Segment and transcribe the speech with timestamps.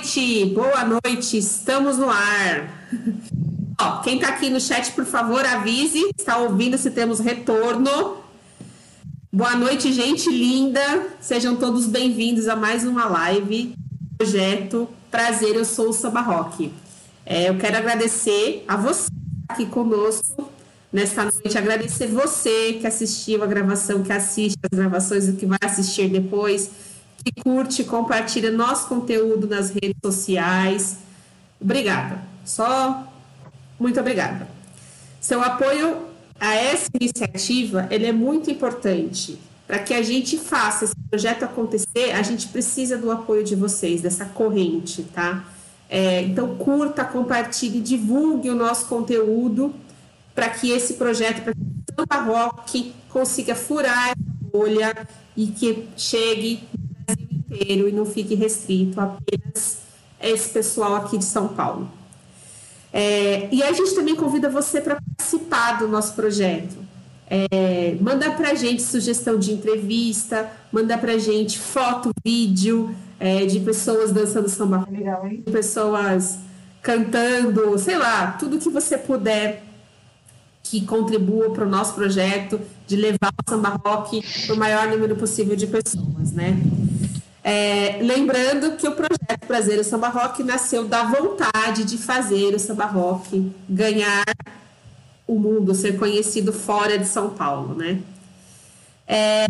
[0.00, 2.88] noite, boa noite, estamos no ar.
[3.78, 8.16] Ó, quem está aqui no chat, por favor, avise, está ouvindo se temos retorno.
[9.30, 11.06] Boa noite, gente linda.
[11.20, 13.74] Sejam todos bem-vindos a mais uma live
[14.16, 16.72] projeto Prazer, eu sou o Samba Rock.
[17.26, 19.10] É, eu quero agradecer a você
[19.50, 20.50] aqui conosco
[20.90, 25.58] nesta noite, agradecer você que assistiu a gravação, que assiste as gravações e que vai
[25.62, 26.89] assistir depois
[27.22, 30.98] que curte, compartilha nosso conteúdo nas redes sociais.
[31.60, 32.22] Obrigada.
[32.44, 33.06] Só
[33.78, 34.48] muito obrigada.
[35.20, 39.38] Seu apoio a essa iniciativa, ele é muito importante.
[39.66, 44.02] Para que a gente faça esse projeto acontecer, a gente precisa do apoio de vocês,
[44.02, 45.44] dessa corrente, tá?
[45.88, 49.72] É, então, curta, compartilhe, divulgue o nosso conteúdo
[50.34, 51.60] para que esse projeto, para que
[51.94, 56.64] Samba Rock consiga furar essa bolha e que chegue
[57.18, 59.78] inteiro e não fique restrito apenas
[60.20, 61.90] a esse pessoal aqui de São Paulo.
[62.92, 66.76] É, e a gente também convida você para participar do nosso projeto.
[67.28, 73.46] É, manda para a gente sugestão de entrevista, manda para a gente foto, vídeo é,
[73.46, 75.42] de pessoas dançando samba, Legal, hein?
[75.50, 76.38] pessoas
[76.82, 79.62] cantando, sei lá, tudo que você puder
[80.62, 85.16] que contribua para o nosso projeto de levar o samba rock para o maior número
[85.16, 86.60] possível de pessoas, né?
[87.42, 92.58] É, lembrando que o projeto Prazer o Samba Rock nasceu da vontade de fazer o
[92.58, 94.24] samba rock ganhar
[95.26, 98.00] o mundo, ser conhecido fora de São Paulo, né?
[99.06, 99.46] É,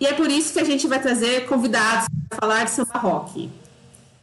[0.00, 3.50] e é por isso que a gente vai trazer convidados para falar de samba rock.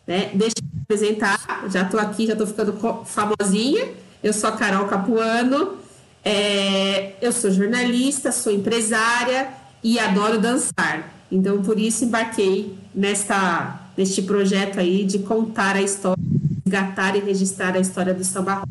[0.08, 0.32] Né?
[0.34, 3.90] Deixa eu me apresentar, já estou aqui, já estou ficando famosinha.
[4.24, 5.78] Eu sou a Carol Capuano,
[6.24, 9.50] é, eu sou jornalista, sou empresária
[9.84, 11.21] e adoro dançar.
[11.32, 16.22] Então, por isso embarquei nesta, neste projeto aí de contar a história,
[16.66, 18.70] resgatar e registrar a história do samba rock.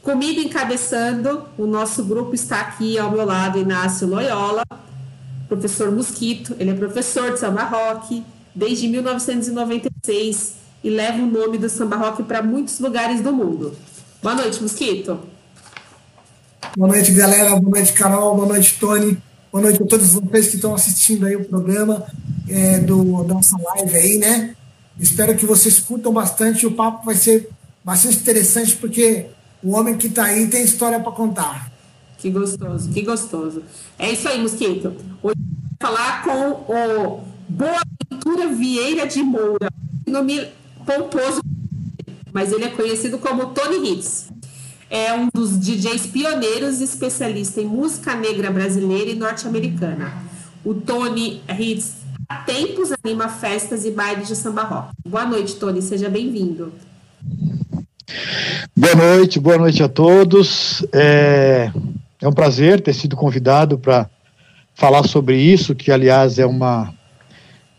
[0.00, 4.64] Comigo encabeçando, o nosso grupo está aqui ao meu lado, Inácio Loyola,
[5.48, 11.68] professor Mosquito, ele é professor de samba rock desde 1996 e leva o nome do
[11.68, 13.76] samba rock para muitos lugares do mundo.
[14.22, 15.20] Boa noite, Mosquito.
[16.76, 17.50] Boa noite, galera.
[17.50, 18.34] Boa noite, Carol.
[18.34, 19.18] Boa noite, Tony.
[19.52, 22.06] Boa noite a todos vocês que estão assistindo aí o programa
[22.48, 24.56] é, do, da nossa live aí, né?
[24.98, 26.66] Espero que vocês curtam bastante.
[26.66, 27.50] O papo vai ser
[27.84, 29.26] bastante interessante, porque
[29.62, 31.70] o homem que está aí tem história para contar.
[32.16, 33.62] Que gostoso, que gostoso.
[33.98, 34.96] É isso aí, Mosquito.
[35.22, 35.36] Hoje
[35.78, 39.68] vai falar com o Boaventura Vieira de Moura,
[40.06, 40.48] nome
[40.86, 41.42] pomposo,
[42.32, 44.31] mas ele é conhecido como Tony Hits
[44.92, 50.12] é um dos DJs pioneiros e especialista em música negra brasileira e norte-americana.
[50.62, 51.94] O Tony Hits
[52.28, 54.92] há tempos anima festas e bailes de samba rock.
[55.08, 56.74] Boa noite, Tony, seja bem-vindo.
[58.76, 60.84] Boa noite, boa noite a todos.
[60.92, 61.72] É,
[62.20, 64.10] é um prazer ter sido convidado para
[64.74, 66.92] falar sobre isso, que aliás é uma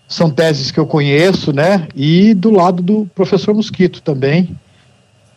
[0.07, 1.87] são teses que eu conheço, né?
[1.95, 4.57] E do lado do professor Mosquito também,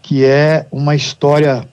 [0.06, 1.68] que é uma história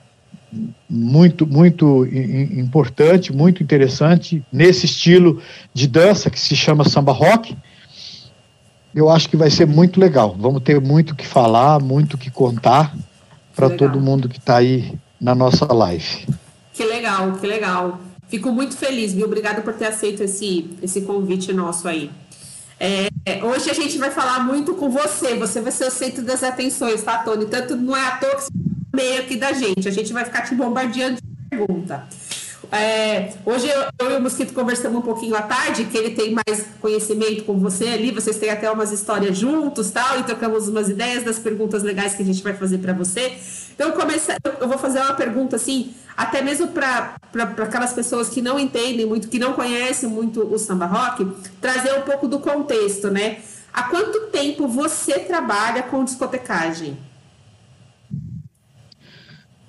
[0.90, 5.40] muito, muito importante, muito interessante, nesse estilo
[5.72, 7.56] de dança que se chama samba rock.
[8.92, 10.34] Eu acho que vai ser muito legal.
[10.36, 12.92] Vamos ter muito o que falar, muito o que contar
[13.54, 16.26] para todo mundo que está aí na nossa live.
[16.72, 18.00] Que legal, que legal.
[18.26, 19.26] Fico muito feliz, viu?
[19.26, 22.10] Obrigada por ter aceito esse, esse convite nosso aí.
[22.78, 23.08] É,
[23.42, 25.34] hoje a gente vai falar muito com você.
[25.36, 27.46] Você vai ser o centro das atenções, tá, Tony?
[27.46, 28.58] Tanto não é à toa que você tá
[28.94, 29.88] meio aqui da gente.
[29.88, 32.06] A gente vai ficar te bombardeando de pergunta.
[32.72, 36.32] É, hoje eu, eu, e o Mosquito conversamos um pouquinho à tarde, que ele tem
[36.32, 40.88] mais conhecimento com você ali, vocês têm até umas histórias juntos tal, e trocamos umas
[40.88, 43.32] ideias das perguntas legais que a gente vai fazer para você.
[43.74, 43.92] Então,
[44.60, 47.16] eu, vou fazer uma pergunta assim, até mesmo para
[47.58, 51.26] aquelas pessoas que não entendem muito, que não conhecem muito o samba rock,
[51.60, 53.38] trazer um pouco do contexto, né?
[53.72, 56.96] Há quanto tempo você trabalha com discotecagem?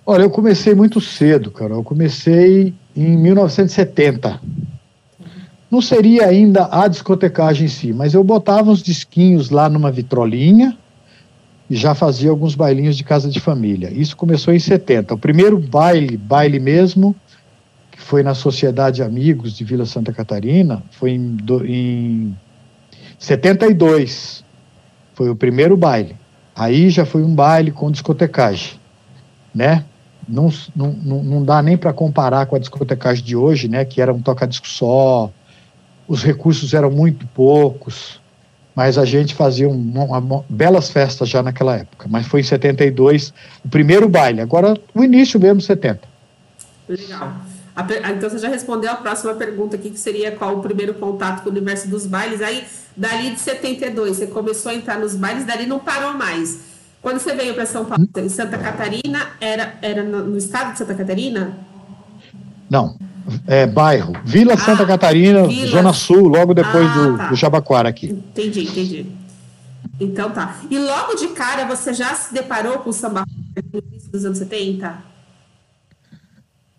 [0.06, 1.74] Olha, eu comecei muito cedo, cara.
[1.74, 4.40] Eu comecei em 1970.
[5.70, 10.78] Não seria ainda a discotecagem em si, mas eu botava uns disquinhos lá numa vitrolinha
[11.70, 13.92] e já fazia alguns bailinhos de casa de família.
[13.92, 15.16] Isso começou em 70.
[15.16, 17.16] O primeiro baile, baile mesmo,
[17.92, 22.38] que foi na Sociedade Amigos de Vila Santa Catarina, foi em, do, em
[23.18, 24.44] 72.
[25.14, 26.16] Foi o primeiro baile.
[26.56, 28.80] Aí já foi um baile com discotecagem,
[29.54, 29.84] né?
[30.28, 33.86] Não, não, não dá nem para comparar com a discotecagem de hoje, né?
[33.86, 35.32] Que era um toca-disco só,
[36.08, 38.20] os recursos eram muito poucos,
[38.76, 42.08] mas a gente fazia um, uma, uma, belas festas já naquela época.
[42.10, 43.34] Mas foi em 72
[43.64, 46.02] o primeiro baile, agora o início mesmo, 70.
[46.88, 47.34] Legal.
[48.16, 51.50] então você já respondeu a próxima pergunta aqui, que seria qual o primeiro contato com
[51.50, 52.42] o universo dos bailes.
[52.42, 52.64] Aí,
[52.96, 56.65] dali de 72, você começou a entrar nos bailes, dali não parou mais.
[57.06, 60.80] Quando você veio para São Paulo, em Santa Catarina, era, era no, no estado de
[60.80, 61.56] Santa Catarina?
[62.68, 62.98] Não,
[63.46, 64.14] é, bairro.
[64.26, 65.68] Vila ah, Santa Catarina, Vila...
[65.68, 67.30] Zona Sul, logo depois ah, do, tá.
[67.30, 68.08] do Jabaquara aqui.
[68.08, 69.06] Entendi, entendi.
[70.00, 70.60] Então tá.
[70.68, 73.24] E logo de cara você já se deparou com o samba
[73.72, 74.98] no início dos anos 70?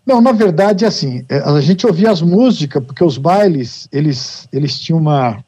[0.05, 4.77] Não, na verdade, assim, é, a gente ouvia as músicas, porque os bailes, eles, eles
[4.77, 5.41] tinham uma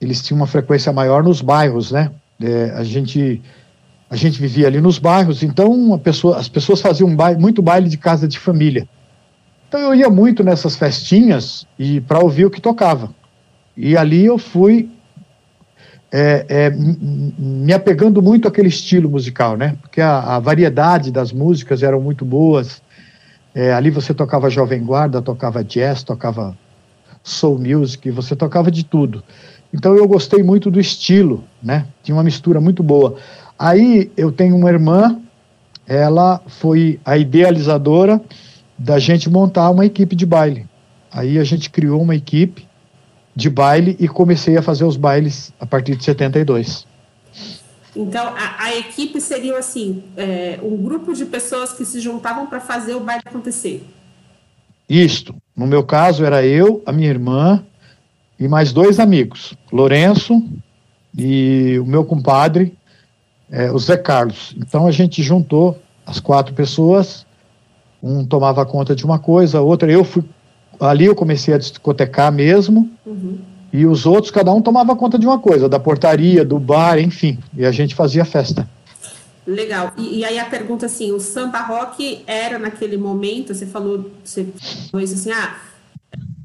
[0.00, 2.12] eles tinham uma frequência maior nos bairros, né?
[2.42, 3.40] É, a gente
[4.10, 7.96] a gente vivia ali nos bairros, então pessoa, as pessoas faziam baile, muito baile de
[7.96, 8.86] casa de família.
[9.66, 13.08] Então eu ia muito nessas festinhas e para ouvir o que tocava.
[13.74, 14.90] E ali eu fui
[16.12, 19.78] é, é, me apegando muito àquele estilo musical, né?
[19.80, 22.82] Porque a, a variedade das músicas eram muito boas.
[23.54, 26.54] É, ali você tocava jovem guarda, tocava jazz, tocava
[27.22, 29.24] soul music, você tocava de tudo.
[29.72, 31.86] Então eu gostei muito do estilo, né?
[32.02, 33.16] Tinha uma mistura muito boa.
[33.58, 35.20] Aí eu tenho uma irmã,
[35.86, 38.20] ela foi a idealizadora
[38.76, 40.66] da gente montar uma equipe de baile.
[41.10, 42.66] Aí a gente criou uma equipe
[43.34, 46.86] de baile e comecei a fazer os bailes a partir de 72.
[47.94, 52.60] Então, a, a equipe seria assim, é, um grupo de pessoas que se juntavam para
[52.60, 53.86] fazer o baile acontecer.
[54.88, 55.34] Isto.
[55.54, 57.64] No meu caso, era eu, a minha irmã
[58.42, 60.42] e mais dois amigos, Lourenço
[61.16, 62.76] e o meu compadre,
[63.50, 64.54] é, o Zé Carlos.
[64.58, 67.26] Então, a gente juntou as quatro pessoas
[68.02, 70.24] um tomava conta de uma coisa, outra eu fui
[70.80, 72.90] ali eu comecei a discotecar mesmo.
[73.06, 73.38] Uhum.
[73.72, 77.38] E os outros, cada um tomava conta de uma coisa, da portaria, do bar, enfim.
[77.56, 78.68] E a gente fazia festa.
[79.46, 79.92] Legal.
[79.96, 84.46] E, e, aí a pergunta assim, o samba rock era naquele momento, você falou, você
[84.90, 85.56] falou isso assim, ah,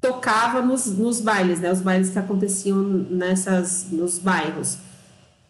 [0.02, 1.72] tocava nos, nos bailes, né?
[1.72, 2.78] Os bailes que aconteciam
[3.10, 4.78] nessas, nos bairros.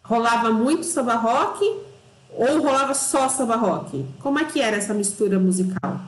[0.04, 1.66] Rolava muito samba rock
[2.32, 4.06] ou rolava só samba rock?
[4.20, 6.00] Como é que era essa mistura musical?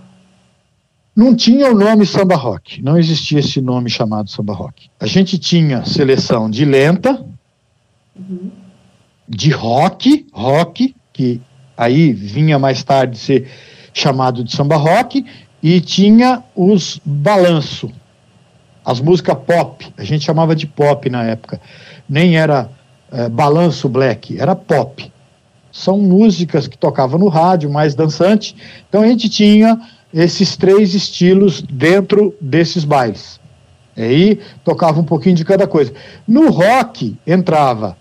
[1.15, 4.89] Não tinha o nome samba rock, não existia esse nome chamado samba rock.
[5.00, 7.25] A gente tinha seleção de lenta,
[8.15, 8.51] uhum.
[9.27, 11.41] de rock, rock, que
[11.75, 13.50] aí vinha mais tarde ser
[13.94, 15.25] chamado de samba rock,
[15.62, 17.91] e tinha os balanço,
[18.89, 21.62] as músicas pop, a gente chamava de pop na época,
[22.07, 22.69] nem era
[23.12, 25.12] é, balanço black, era pop
[25.71, 28.56] são músicas que tocavam no rádio, mais dançante.
[28.88, 29.80] Então a gente tinha
[30.13, 33.39] esses três estilos dentro desses bailes.
[33.95, 35.94] Aí tocava um pouquinho de cada coisa.
[36.27, 37.97] No rock entrava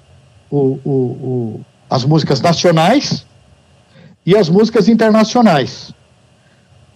[0.50, 3.26] o, o, o, as músicas nacionais
[4.25, 5.93] e as músicas internacionais.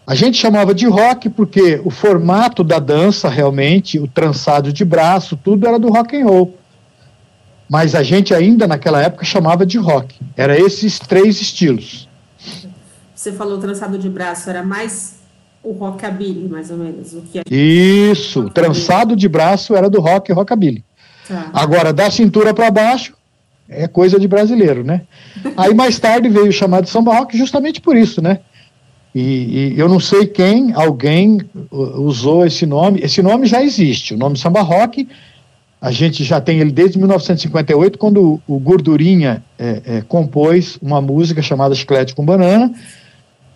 [0.07, 5.37] A gente chamava de rock porque o formato da dança, realmente, o trançado de braço,
[5.37, 6.63] tudo era do rock and roll
[7.73, 10.15] mas a gente ainda naquela época chamava de rock.
[10.37, 12.07] Era esses três estilos.
[13.15, 15.21] Você falou trançado de braço, era mais
[15.63, 17.15] o rockabilly, mais ou menos.
[17.15, 17.43] O que é...
[17.51, 20.85] Isso, o trançado de braço era do rock e rockabilly.
[21.27, 21.49] Tá.
[21.55, 23.15] Agora, da cintura para baixo,
[23.67, 25.07] é coisa de brasileiro, né?
[25.57, 28.41] Aí mais tarde veio o chamado samba rock justamente por isso, né?
[29.15, 29.21] E,
[29.75, 31.39] e, eu não sei quem, alguém
[31.71, 33.01] usou esse nome.
[33.03, 34.15] Esse nome já existe.
[34.15, 35.07] O nome samba rock
[35.83, 41.43] a gente já tem ele desde 1958, quando o Gordurinha é, é, compôs uma música
[41.43, 42.73] chamada Chiclete com Banana,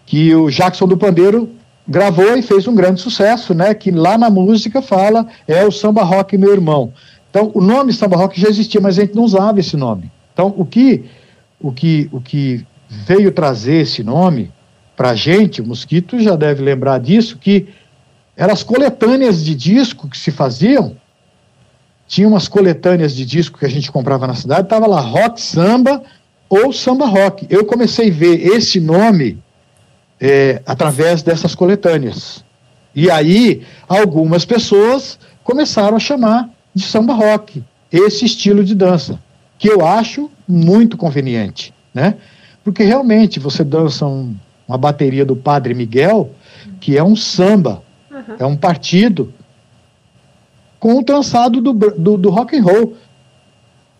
[0.05, 1.49] que o Jackson do Pandeiro
[1.87, 3.73] gravou e fez um grande sucesso, né?
[3.75, 6.93] Que lá na música fala é o samba rock meu irmão.
[7.31, 10.11] Então o nome samba rock já existia, mas a gente não usava esse nome.
[10.33, 11.05] Então o que
[11.61, 14.51] o que o que veio trazer esse nome
[14.97, 17.69] para gente, o Mosquito já deve lembrar disso, que
[18.37, 20.97] eram as coletâneas de disco que se faziam
[22.07, 26.03] tinha umas coletâneas de disco que a gente comprava na cidade, tava lá rock samba
[26.49, 27.47] ou samba rock.
[27.51, 29.43] Eu comecei a ver esse nome
[30.21, 32.45] é, através dessas coletâneas.
[32.95, 39.19] E aí algumas pessoas começaram a chamar de samba rock, esse estilo de dança,
[39.59, 42.17] que eu acho muito conveniente, né?
[42.63, 44.35] Porque realmente você dança um,
[44.69, 46.31] uma bateria do Padre Miguel,
[46.81, 48.37] que é um samba, uhum.
[48.39, 49.33] é um partido
[50.79, 52.97] com o trançado do, do, do rock and roll.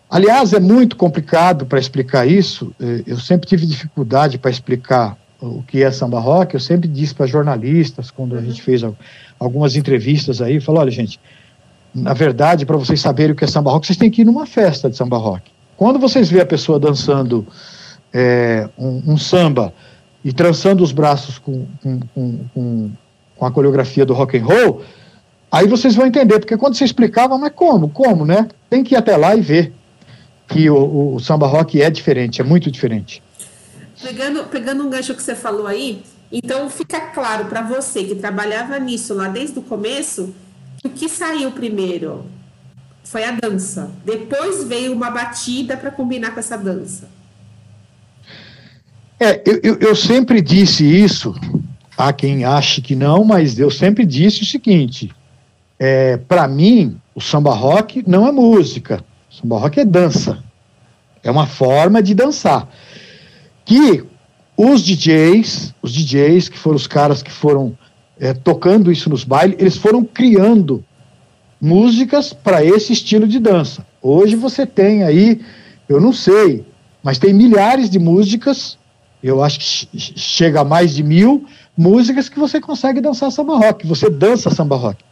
[0.09, 2.73] Aliás, é muito complicado para explicar isso.
[2.79, 6.53] É, eu sempre tive dificuldade para explicar o que é samba rock.
[6.53, 8.83] Eu sempre disse para jornalistas, quando a gente fez
[9.39, 11.19] algumas entrevistas aí, falou: olha, gente,
[11.93, 14.45] na verdade, para vocês saberem o que é samba rock, vocês têm que ir numa
[14.45, 15.51] festa de samba rock.
[15.75, 17.45] Quando vocês vê a pessoa dançando
[18.13, 19.73] é, um, um, samba
[20.27, 22.01] e trançando os braços com, com,
[22.53, 22.91] com,
[23.33, 24.83] com, a coreografia do rock and roll,
[25.49, 27.87] aí vocês vão entender, porque quando você explicava, mas como?
[27.87, 28.49] Como, né?
[28.69, 29.73] Tem que ir até lá e ver
[30.45, 33.23] que o, o, samba rock é diferente, é muito diferente.
[34.03, 38.77] Pegando, pegando um gancho que você falou aí, então fica claro para você que trabalhava
[38.79, 40.35] nisso lá desde o começo,
[40.83, 42.25] o que saiu primeiro
[43.01, 43.89] foi a dança.
[44.03, 47.07] Depois veio uma batida para combinar com essa dança.
[49.19, 51.33] É, eu, eu sempre disse isso,
[51.97, 55.11] há quem ache que não, mas eu sempre disse o seguinte:
[55.79, 60.43] é, para mim, o samba rock não é música, o samba rock é dança.
[61.23, 62.69] É uma forma de dançar
[63.65, 64.03] que
[64.55, 67.77] os DJs, os DJs que foram os caras que foram
[68.19, 70.83] é, tocando isso nos bailes, eles foram criando
[71.59, 73.85] músicas para esse estilo de dança.
[74.01, 75.41] Hoje você tem aí,
[75.89, 76.65] eu não sei,
[77.03, 78.77] mas tem milhares de músicas,
[79.21, 81.45] eu acho que chega a mais de mil
[81.77, 85.03] músicas que você consegue dançar samba rock, você dança samba rock.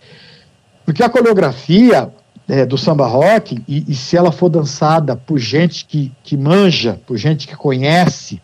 [0.86, 2.12] Porque a coreografia
[2.48, 7.00] é, do samba rock, e, e, se ela for dançada por gente que, que manja,
[7.08, 8.40] por gente que conhece,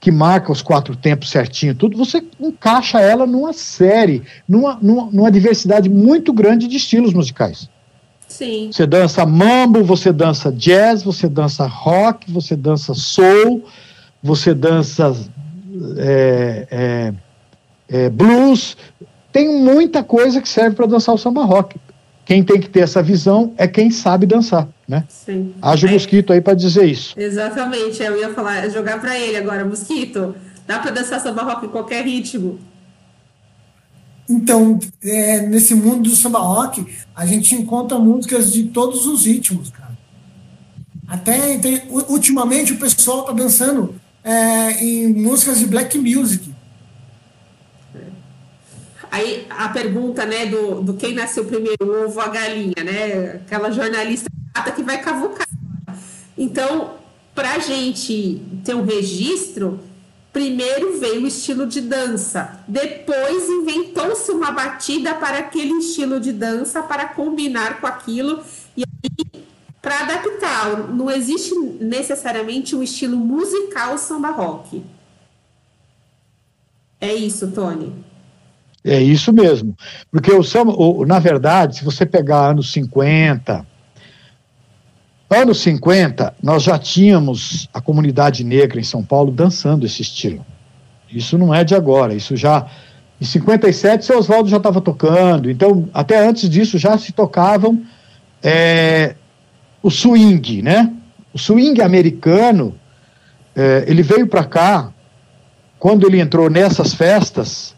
[0.00, 5.30] que marca os quatro tempos certinho, tudo, você encaixa ela numa série, numa, numa, numa
[5.30, 7.68] diversidade muito grande de estilos musicais.
[8.26, 8.70] Sim.
[8.72, 13.64] Você dança mambo, você dança jazz, você dança rock, você dança soul,
[14.24, 15.14] você dança
[15.98, 17.14] é, é,
[17.88, 18.74] é, blues.
[19.30, 21.78] Tem muita coisa que serve para dançar o samba rock.
[22.24, 25.04] Quem tem que ter essa visão é quem sabe dançar, né?
[25.10, 25.54] Sim.
[25.60, 25.92] Haja o é.
[25.92, 27.14] mosquito aí para dizer isso.
[27.20, 30.34] Exatamente, eu ia falar, jogar para ele agora, mosquito.
[30.66, 32.58] Dá para dançar samba rock em qualquer ritmo.
[34.26, 39.68] Então, é, nesse mundo do samba rock, a gente encontra músicas de todos os ritmos,
[39.68, 39.92] cara.
[41.06, 46.52] Até tem, ultimamente o pessoal tá dançando é, em músicas de black music.
[49.10, 53.42] Aí a pergunta, né, do, do quem nasceu primeiro, ovo ou a galinha, né?
[53.46, 54.28] Aquela jornalista
[54.74, 55.46] que vai cavucar.
[56.36, 56.94] Então,
[57.32, 59.78] para a gente ter um registro,
[60.32, 66.82] primeiro veio o estilo de dança, depois inventou-se uma batida para aquele estilo de dança
[66.82, 68.42] para combinar com aquilo
[68.76, 69.43] e aí
[69.84, 70.88] para adaptar.
[70.88, 74.82] Não existe necessariamente um estilo musical samba rock.
[76.98, 77.92] É isso, Tony.
[78.82, 79.76] É isso mesmo.
[80.10, 83.66] Porque o samba, o, na verdade, se você pegar anos 50,
[85.28, 90.44] anos 50, nós já tínhamos a comunidade negra em São Paulo dançando esse estilo.
[91.10, 92.66] Isso não é de agora, isso já.
[93.20, 97.82] Em 57, seu Oswaldo já estava tocando, então, até antes disso, já se tocavam
[98.42, 99.14] é,
[99.84, 100.90] o swing, né?
[101.34, 102.74] O swing americano,
[103.54, 104.90] é, ele veio para cá,
[105.78, 107.74] quando ele entrou nessas festas,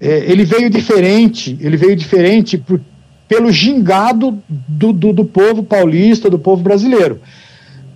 [0.00, 2.80] é, ele veio diferente, ele veio diferente por,
[3.26, 7.20] pelo gingado do, do, do, povo paulista, do povo brasileiro.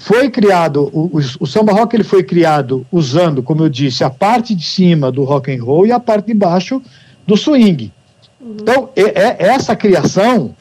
[0.01, 4.11] Foi criado, o, o, o, samba rock ele foi criado usando, como eu disse, a
[4.11, 6.83] parte de cima do rock and roll e a parte de baixo
[7.25, 7.93] do swing.
[8.41, 8.57] Uhum.
[8.61, 10.57] Então, é, é, essa criação,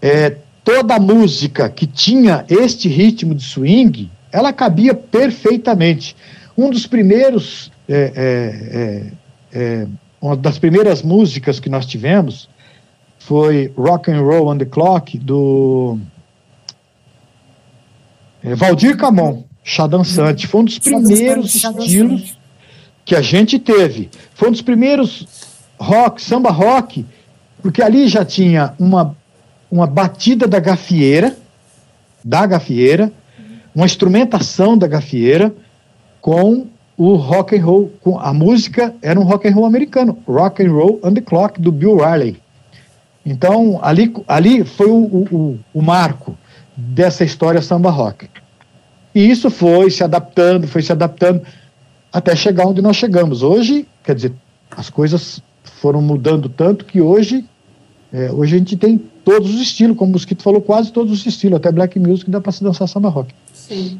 [0.00, 6.16] é, toda a música que tinha este ritmo de swing, ela cabia perfeitamente.
[6.56, 9.12] Um dos primeiros é, é, é
[9.52, 9.86] é,
[10.20, 12.48] uma das primeiras músicas que nós tivemos
[13.18, 15.98] foi Rock and Roll on the Clock do
[18.42, 20.46] é, Valdir Camon, chá dançante.
[20.46, 22.38] Foi um dos primeiros estilos
[23.04, 24.08] que a gente teve.
[24.34, 25.26] Foi um dos primeiros
[25.78, 27.04] rock, samba rock,
[27.62, 29.16] porque ali já tinha uma,
[29.70, 31.36] uma batida da gafieira,
[32.24, 33.12] da gafieira,
[33.74, 35.54] uma instrumentação da gafieira
[36.20, 40.70] com o rock and roll, a música era um rock and roll americano, Rock and
[40.70, 42.36] Roll on the Clock do Bill Riley.
[43.24, 46.36] Então ali, ali foi o, o, o marco
[46.76, 48.28] dessa história samba rock.
[49.14, 51.42] E isso foi se adaptando, foi se adaptando
[52.12, 53.42] até chegar onde nós chegamos.
[53.42, 54.32] Hoje, quer dizer,
[54.70, 55.42] as coisas
[55.80, 57.44] foram mudando tanto que hoje,
[58.12, 59.00] é, hoje a gente tem
[59.30, 62.40] todos os estilos, como o Mosquito falou, quase todos os estilos, até black music dá
[62.40, 63.32] para se dançar samba rock.
[63.54, 63.98] Sim.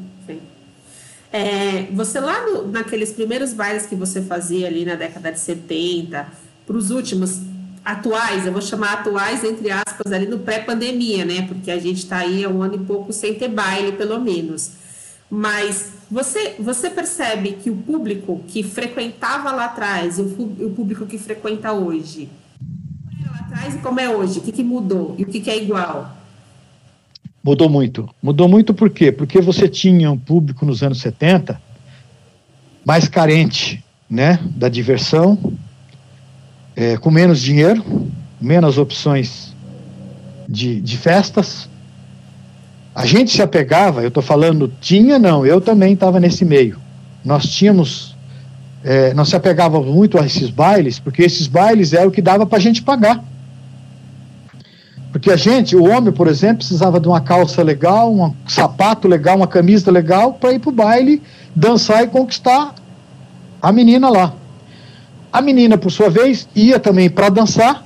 [1.32, 6.26] É, você lá no, naqueles primeiros bailes que você fazia ali na década de 70,
[6.66, 7.38] para os últimos
[7.84, 11.42] atuais, eu vou chamar atuais entre aspas ali no pré-pandemia, né?
[11.42, 14.72] Porque a gente está aí há um ano e pouco sem ter baile, pelo menos.
[15.30, 21.06] Mas você, você percebe que o público que frequentava lá atrás e o, o público
[21.06, 22.28] que frequenta hoje,
[23.50, 24.38] atrás e como é hoje?
[24.38, 26.16] O que, que mudou e o que, que é igual?
[27.42, 28.08] Mudou muito.
[28.22, 29.10] Mudou muito por quê?
[29.10, 31.60] Porque você tinha um público nos anos 70
[32.84, 35.38] mais carente né, da diversão,
[36.76, 37.84] é, com menos dinheiro,
[38.40, 39.54] menos opções
[40.48, 41.68] de, de festas.
[42.94, 46.78] A gente se apegava, eu estou falando tinha, não, eu também estava nesse meio.
[47.24, 48.16] Nós tínhamos,
[48.82, 52.46] é, nós se apegávamos muito a esses bailes, porque esses bailes eram o que dava
[52.46, 53.22] para a gente pagar.
[55.20, 59.36] Porque a gente, o homem, por exemplo, precisava de uma calça legal, um sapato legal,
[59.36, 61.22] uma camisa legal para ir para o baile,
[61.54, 62.74] dançar e conquistar
[63.60, 64.32] a menina lá.
[65.30, 67.84] A menina, por sua vez, ia também para dançar.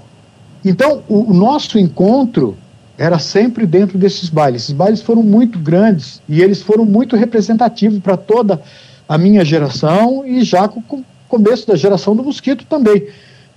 [0.64, 2.56] Então, o, o, nosso encontro
[2.96, 4.62] era sempre dentro desses bailes.
[4.62, 8.62] Esses bailes foram muito grandes e eles foram muito representativos para toda
[9.08, 13.08] a minha geração e já com o começo da geração do Mosquito também.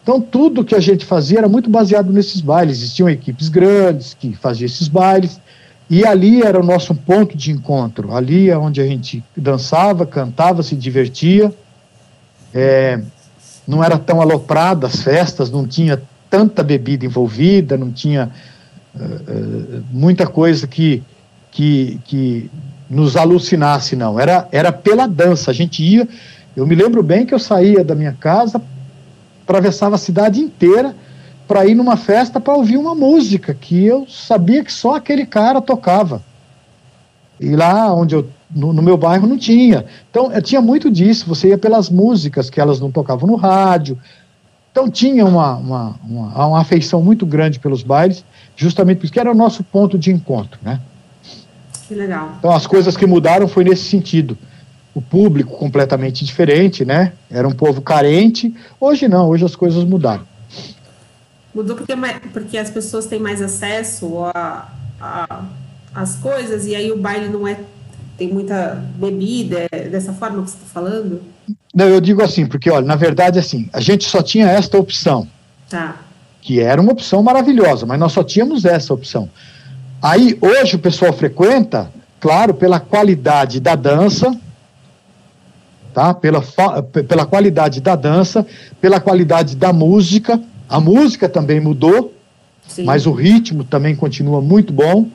[0.07, 2.77] Então, tudo que a gente fazia era muito baseado nesses bailes.
[2.77, 5.37] Existiam equipes grandes que faziam esses bailes,
[5.89, 8.15] e ali era o nosso ponto de encontro.
[8.15, 11.53] Ali é onde a gente dançava, cantava, se divertia.
[12.53, 13.01] É,
[13.67, 18.31] não era tão aloprada as festas, não tinha tanta bebida envolvida, não tinha
[18.95, 21.03] uh, muita coisa que,
[21.51, 22.49] que, que
[22.89, 24.17] nos alucinasse, não.
[24.17, 25.51] Era, era pela dança.
[25.51, 26.07] A gente ia.
[26.55, 28.61] Eu me lembro bem que eu saía da minha casa
[29.47, 30.93] atravessava a cidade inteira
[31.47, 35.61] para ir numa festa para ouvir uma música que eu sabia que só aquele cara
[35.61, 36.21] tocava.
[37.39, 39.85] E lá onde eu no, no, meu bairro não tinha.
[40.09, 41.25] Então, eu tinha muito disso.
[41.27, 43.97] Você ia pelas músicas que elas não tocavam no rádio.
[44.71, 48.25] Então, tinha uma, uma, uma, uma afeição muito grande pelos bailes,
[48.55, 50.79] justamente porque era o nosso ponto de encontro, né?
[51.87, 52.35] Que legal.
[52.39, 54.37] Então, as coisas que mudaram foi nesse sentido
[54.97, 57.13] o público completamente diferente, né?
[57.29, 58.51] Era um povo carente.
[58.79, 60.25] Hoje não, hoje as coisas mudaram.
[61.53, 61.93] Mudou porque,
[62.33, 65.45] porque as pessoas têm mais acesso a, a,
[65.93, 67.59] as coisas e aí o baile não é
[68.17, 71.21] tem muita bebida, é dessa forma que você está falando?
[71.75, 75.27] Não, eu digo assim, porque olha, na verdade assim, a gente só tinha esta opção.
[75.69, 75.97] Tá.
[76.41, 79.29] Que era uma opção maravilhosa, mas nós só tínhamos essa opção.
[80.01, 84.35] Aí hoje o pessoal frequenta, claro, pela qualidade da dança,
[85.97, 86.13] tá?
[86.13, 86.43] Pela,
[87.07, 88.45] pela qualidade da dança,
[88.79, 90.39] pela qualidade da música.
[90.69, 92.13] A música também mudou,
[92.67, 92.83] Sim.
[92.83, 95.07] mas o ritmo também continua muito bom.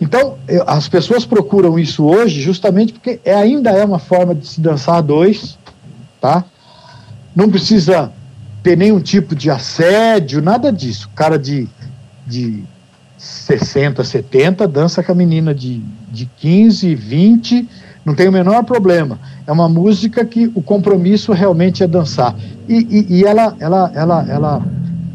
[0.00, 4.46] Então, eu, as pessoas procuram isso hoje justamente porque é, ainda é uma forma de
[4.48, 5.58] se dançar a dois,
[6.18, 6.42] tá?
[7.36, 8.10] Não precisa
[8.62, 11.10] ter nenhum tipo de assédio, nada disso.
[11.14, 11.68] Cara de,
[12.26, 12.64] de
[13.18, 17.68] 60, 70 dança com a menina de, de 15, 20
[18.08, 19.20] não tem o menor problema.
[19.46, 22.34] É uma música que o compromisso realmente é dançar.
[22.66, 24.66] E, e, e ela, ela, ela, ela,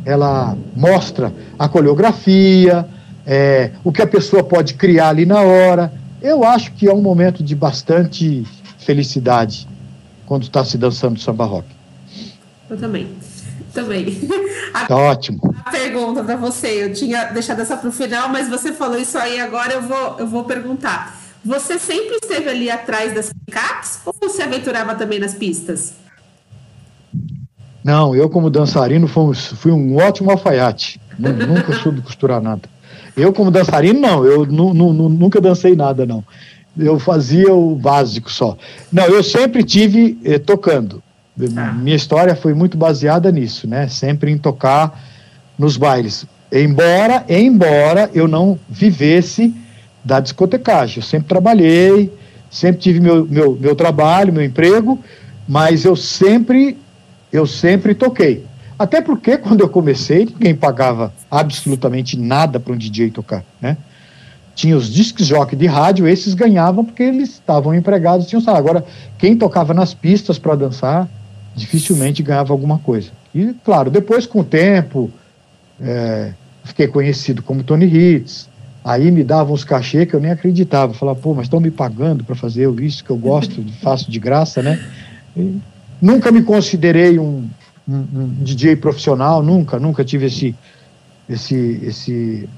[0.06, 2.88] ela mostra a coreografia,
[3.26, 5.92] é, o que a pessoa pode criar ali na hora.
[6.22, 8.46] Eu acho que é um momento de bastante
[8.78, 9.68] felicidade
[10.28, 11.68] quando está se dançando samba rock.
[12.70, 13.08] Eu também.
[13.74, 14.20] Também.
[14.72, 15.40] A, tá ótimo.
[15.66, 19.18] A pergunta para você, eu tinha deixado essa para o final, mas você falou isso
[19.18, 21.23] aí agora, eu vou, eu vou perguntar.
[21.46, 25.96] Você sempre esteve ali atrás das picapes ou você aventurava também nas pistas?
[27.84, 31.02] Não, eu como dançarino fui, fui um ótimo alfaiate.
[31.20, 32.70] nunca soube costurar nada.
[33.16, 34.26] Eu como dançarino, não.
[34.26, 36.24] Eu nunca dancei nada, não.
[36.78, 38.58] Eu fazia o básico só.
[38.92, 41.04] Não, eu sempre tive eh, tocando.
[41.58, 41.74] Ah.
[41.74, 43.88] Minha história foi muito baseada nisso, né?
[43.88, 45.00] Sempre em tocar
[45.58, 46.26] nos bailes.
[46.52, 49.54] Embora, embora eu não vivesse
[50.04, 50.98] da discotecagem.
[50.98, 52.12] Eu sempre trabalhei,
[52.50, 55.00] sempre tive meu, meu, meu trabalho, meu emprego,
[55.48, 56.78] mas eu sempre,
[57.32, 58.46] eu sempre toquei.
[58.78, 63.78] Até porque quando eu comecei, ninguém pagava absolutamente nada para um DJ tocar, né?
[64.56, 68.70] Tinha os discs jockey de rádio, esses ganhavam porque eles estavam empregados, tinham salário.
[68.70, 68.86] Agora,
[69.18, 71.10] quem tocava nas pistas para dançar,
[71.56, 73.10] dificilmente ganhava alguma coisa.
[73.34, 75.10] E, claro, depois, com o tempo,
[75.82, 78.48] é, fiquei conhecido como Tony Hits,
[78.84, 80.94] Aí me davam uns cachê que eu nem acreditava.
[80.94, 84.62] Falava, pô, mas estão me pagando para fazer isso que eu gosto, faço de graça,
[84.62, 84.80] né?
[85.38, 85.58] E
[86.02, 87.48] nunca me considerei um,
[87.88, 90.54] um, um, DJ profissional, nunca, nunca tive esse,
[91.30, 92.50] esse, esse,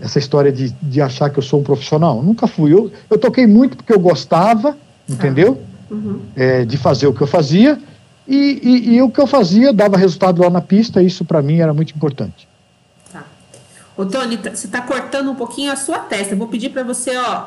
[0.00, 2.22] essa história de, de achar que eu sou um profissional.
[2.22, 2.72] Nunca fui.
[2.72, 4.76] Eu, eu toquei muito porque eu gostava,
[5.08, 5.60] entendeu?
[5.90, 6.20] Uhum.
[6.36, 7.78] É, de fazer o que eu fazia.
[8.26, 11.58] E, e, e o que eu fazia dava resultado lá na pista, isso para mim
[11.58, 12.48] era muito importante.
[13.96, 16.34] Ô, Tony, tá, você está cortando um pouquinho a sua testa.
[16.34, 17.46] Eu vou pedir para você, ó,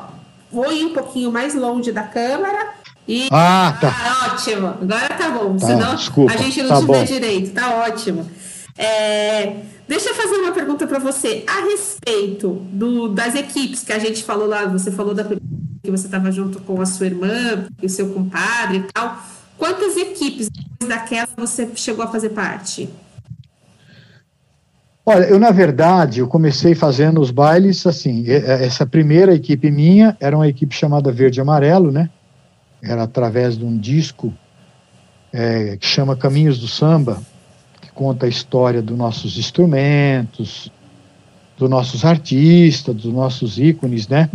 [0.50, 2.74] vou ir um pouquinho mais longe da câmera.
[3.06, 3.28] E...
[3.30, 3.88] Ah, tá.
[3.88, 4.66] Ah, ótimo.
[4.66, 5.56] Agora tá bom.
[5.56, 6.92] Tá, Senão desculpa, a gente não tá te bom.
[6.92, 7.52] vê direito.
[7.52, 8.30] Tá ótimo.
[8.76, 9.56] É,
[9.88, 14.22] Deixa eu fazer uma pergunta para você a respeito do, das equipes que a gente
[14.22, 14.66] falou lá.
[14.66, 18.78] Você falou da que você estava junto com a sua irmã e o seu compadre
[18.78, 19.16] e tal.
[19.56, 22.90] Quantas equipes depois daquela você chegou a fazer parte?
[25.10, 28.26] Olha, eu na verdade eu comecei fazendo os bailes assim.
[28.28, 32.10] Essa primeira equipe minha era uma equipe chamada Verde e Amarelo, né?
[32.82, 34.34] Era através de um disco
[35.32, 37.22] é, que chama Caminhos do Samba,
[37.80, 40.70] que conta a história dos nossos instrumentos,
[41.56, 44.28] dos nossos artistas, dos nossos ícones, né?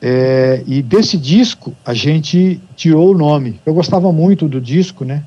[0.00, 3.60] É, e desse disco a gente tirou o nome.
[3.66, 5.22] Eu gostava muito do disco, né?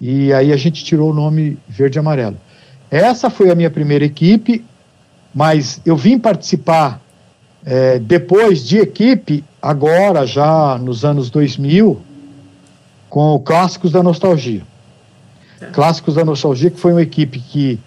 [0.00, 2.36] E aí a gente tirou o nome Verde e Amarelo.
[2.94, 4.64] Essa foi a minha primeira equipe,
[5.34, 7.00] mas eu vim participar
[7.66, 12.00] é, depois de equipe, agora já nos anos 2000,
[13.10, 14.62] com o Clássicos da Nostalgia.
[15.60, 15.66] É.
[15.72, 17.80] Clássicos da Nostalgia, que foi uma equipe que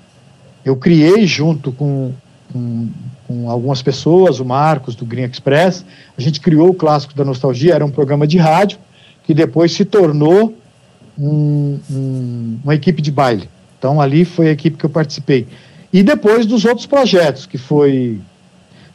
[0.66, 2.12] eu criei junto com,
[2.52, 2.90] com,
[3.26, 5.86] com, algumas pessoas, o Marcos do Green Express.
[6.18, 8.78] A gente criou o Clássicos da Nostalgia, era um programa de rádio
[9.24, 10.54] que depois se tornou
[11.18, 13.48] um, um, uma equipe de baile.
[13.78, 15.48] Então ali foi a equipe que eu participei.
[15.92, 18.20] E depois dos outros projetos, que foi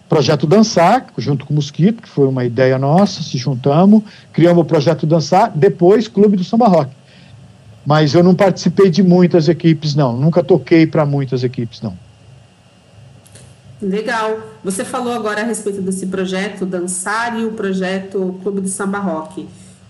[0.09, 4.65] Projeto Dançar, junto com o Mosquito, que foi uma ideia nossa, se juntamos, criamos o
[4.67, 6.91] Projeto Dançar, depois Clube do Samba Rock.
[7.85, 10.17] Mas eu não participei de muitas equipes, não.
[10.17, 11.97] Nunca toquei para muitas equipes, não.
[13.81, 14.39] Legal.
[14.63, 19.49] Você falou agora a respeito desse projeto Dançar e o projeto Clube do Samba Rock.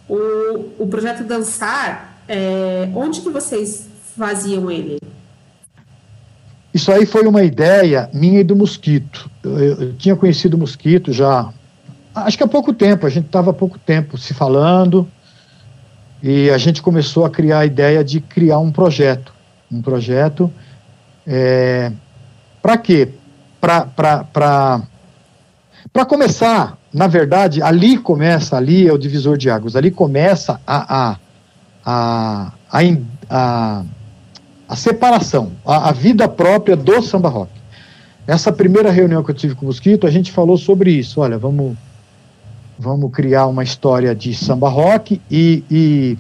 [0.09, 4.99] O, o projeto Dançar, é, onde que vocês faziam ele?
[6.73, 9.31] Isso aí foi uma ideia minha e do Mosquito.
[9.43, 11.53] Eu, eu tinha conhecido o Mosquito já,
[12.15, 15.07] acho que há pouco tempo, a gente estava há pouco tempo se falando
[16.23, 19.35] e a gente começou a criar a ideia de criar um projeto.
[19.71, 20.51] Um projeto
[21.27, 21.93] é,
[22.61, 23.09] para quê?
[23.61, 24.87] Para
[26.07, 31.17] começar, na verdade, ali começa, ali é o divisor de águas, ali começa a, a,
[31.85, 32.83] a, a,
[33.29, 33.85] a
[34.73, 37.51] a separação, a, a, vida própria do samba rock.
[38.27, 41.21] Essa primeira reunião que eu tive com o Mosquito, a gente falou sobre isso.
[41.21, 41.77] Olha, vamos,
[42.79, 46.19] vamos criar uma história de samba rock e, e,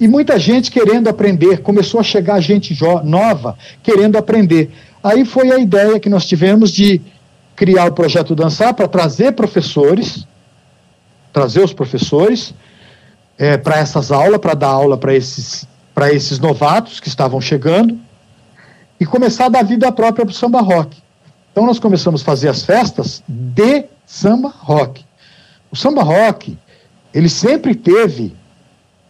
[0.00, 1.58] e muita gente querendo aprender.
[1.58, 4.70] Começou a chegar gente nova querendo aprender.
[5.04, 7.02] Aí foi a ideia que nós tivemos de
[7.54, 10.26] criar o projeto Dançar para trazer professores,
[11.30, 12.54] trazer os professores
[13.36, 17.98] é, para essas aulas, para dar aula para esses para esses novatos que estavam chegando
[19.00, 20.98] e começar a dar vida própria para o samba rock.
[21.50, 25.02] Então nós começamos a fazer as festas de samba rock.
[25.72, 26.58] O samba rock,
[27.14, 28.34] ele sempre teve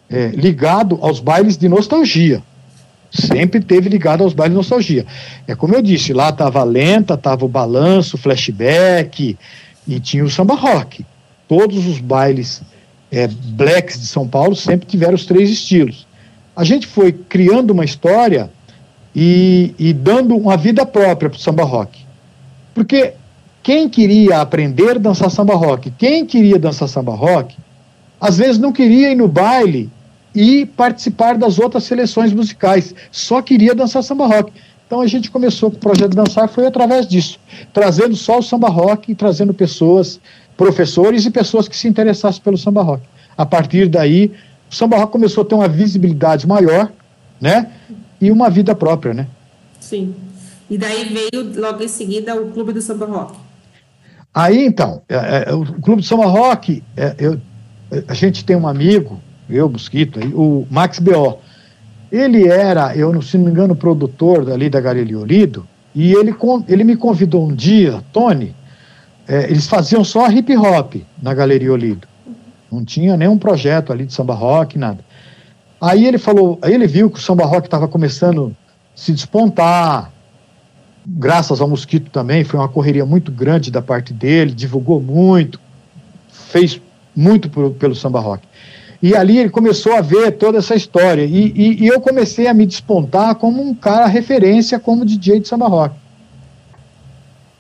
[0.09, 2.41] é, ligado aos bailes de nostalgia.
[3.11, 5.05] Sempre teve ligado aos bailes de nostalgia.
[5.49, 9.37] É como eu disse, lá estava a lenta, estava o balanço, o flashback
[9.89, 11.05] e tinha o samba rock.
[11.49, 12.63] Todos os bailes
[13.11, 16.06] é, blacks de São Paulo sempre tiveram os três estilos
[16.57, 18.51] a gente foi criando uma história
[19.15, 22.01] e, e dando uma vida própria para o samba rock.
[22.75, 23.13] Porque
[23.63, 27.55] quem queria aprender a dançar samba rock, quem queria dançar samba rock,
[28.19, 29.91] às vezes não queria ir no baile
[30.35, 34.53] e participar das outras seleções musicais, só queria dançar samba rock.
[34.87, 37.41] Então a gente começou com o projeto Dançar, foi através disso,
[37.73, 40.21] trazendo só o samba rock e trazendo pessoas,
[40.57, 43.03] professores e pessoas que se interessassem pelo samba rock.
[43.37, 44.31] A partir daí,
[44.71, 46.91] o samba rock começou a ter uma visibilidade maior,
[47.41, 47.71] né?
[48.21, 49.27] E uma vida própria, né?
[49.81, 50.15] Sim.
[50.69, 53.39] E daí veio logo em seguida o Clube do Samba Rock.
[54.35, 57.41] Aí então, é, é, o Clube do Samba Rock, é, eu,
[58.09, 61.39] a gente tem um amigo, eu, Mosquito, o Max B.O.
[62.11, 66.35] Ele era, eu se não me engano, produtor ali da Galeria Olido, e ele,
[66.69, 68.55] ele me convidou um dia, Tony,
[69.27, 72.07] é, eles faziam só hip hop na Galeria Olido.
[72.71, 75.05] Não tinha nenhum projeto ali de samba rock, nada.
[75.81, 78.55] Aí ele falou, aí ele viu que o samba rock estava começando
[78.95, 80.11] a se despontar,
[81.07, 85.61] graças ao Mosquito também, foi uma correria muito grande da parte dele, divulgou muito,
[86.29, 86.81] fez
[87.15, 88.47] muito pelo samba rock.
[89.03, 91.25] E ali ele começou a ver toda essa história.
[91.25, 95.49] E, e, e eu comecei a me despontar como um cara referência como DJ de
[95.49, 95.95] samba rock.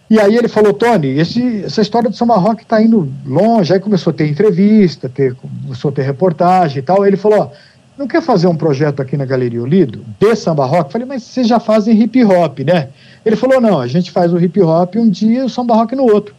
[0.09, 3.73] E aí ele falou, Tony, esse, essa história do samba rock está indo longe.
[3.73, 7.03] Aí começou a ter entrevista, ter, começou a ter reportagem e tal.
[7.03, 7.51] Aí ele falou, ó,
[7.99, 10.93] não quer fazer um projeto aqui na Galeria Olido de samba rock?
[10.93, 12.91] Falei, mas vocês já fazem hip hop, né?
[13.25, 15.97] Ele falou, não, a gente faz o hip hop um dia e o samba rock
[15.97, 16.35] no outro.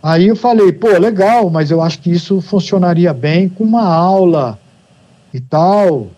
[0.00, 4.58] Aí eu falei, pô, legal, mas eu acho que isso funcionaria bem com uma aula
[5.32, 6.08] e tal.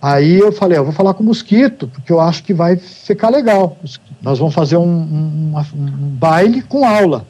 [0.00, 3.30] Aí eu falei, eu vou falar com o Mosquito, porque eu acho que vai ficar
[3.30, 3.76] legal.
[4.22, 7.26] Nós vamos fazer um, um, um baile com aula.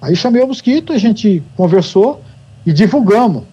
[0.00, 2.22] Aí chamei o Mosquito, a gente conversou
[2.64, 3.44] e divulgamos.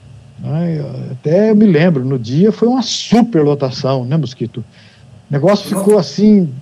[1.11, 4.63] Até eu me lembro, no dia foi uma super lotação, né, Mosquito?
[5.29, 6.53] O negócio ficou assim,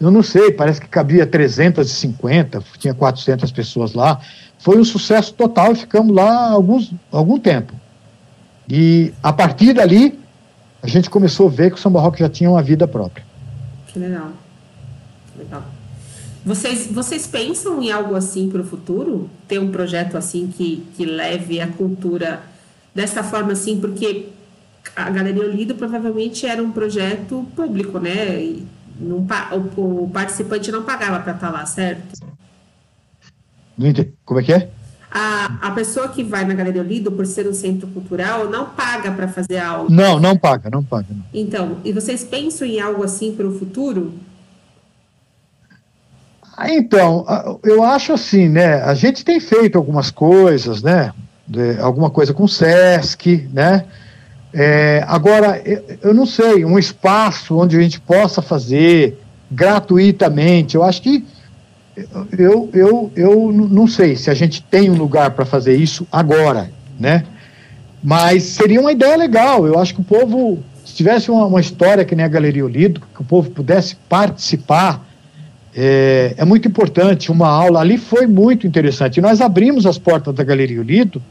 [0.00, 4.20] eu não sei, parece que cabia 350, tinha 400 pessoas lá.
[4.58, 7.74] Foi um sucesso total e ficamos lá alguns, algum tempo.
[8.68, 10.18] E a partir dali,
[10.82, 13.24] a gente começou a ver que o samba rock já tinha uma vida própria.
[13.86, 14.30] Que legal.
[15.36, 15.64] Legal.
[16.44, 19.28] Vocês, vocês pensam em algo assim para o futuro?
[19.46, 22.42] Ter um projeto assim que, que leve a cultura
[22.94, 23.80] dessa forma assim?
[23.80, 24.28] Porque
[24.94, 28.40] a Galeria Olido provavelmente era um projeto público, né?
[28.40, 28.66] E
[28.98, 29.26] não,
[29.76, 32.20] o, o participante não pagava para estar tá lá, certo?
[34.24, 34.70] Como é que é?
[35.10, 39.10] A, a pessoa que vai na Galeria Olido, por ser um centro cultural, não paga
[39.10, 39.88] para fazer aula.
[39.88, 41.06] Não, não paga, não paga.
[41.10, 41.24] Não.
[41.32, 44.12] Então, e vocês pensam em algo assim para o futuro?
[46.56, 47.24] Ah, então,
[47.62, 48.82] eu acho assim, né?
[48.82, 51.12] A gente tem feito algumas coisas, né?
[51.46, 53.84] De, alguma coisa com o SESC, né?
[54.52, 59.18] É, agora, eu, eu, não sei, um espaço onde a gente possa fazer
[59.50, 61.24] gratuitamente, eu acho que
[62.36, 66.70] eu, eu, eu não sei se a gente tem um lugar para fazer isso agora,
[66.98, 67.24] né?
[68.02, 69.66] Mas seria uma ideia legal.
[69.66, 73.00] Eu acho que o povo, se tivesse uma, uma história que nem a Galeria Olido,
[73.14, 75.04] que o povo pudesse participar,
[75.74, 77.30] é, é, muito importante.
[77.30, 79.20] Uma aula ali foi muito interessante.
[79.20, 81.22] Nós abrimos as portas da Galeria Olido,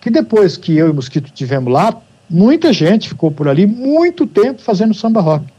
[0.00, 1.94] que depois que eu e o Mosquito tivemos lá,
[2.28, 5.53] muita gente ficou por ali muito tempo fazendo samba rock.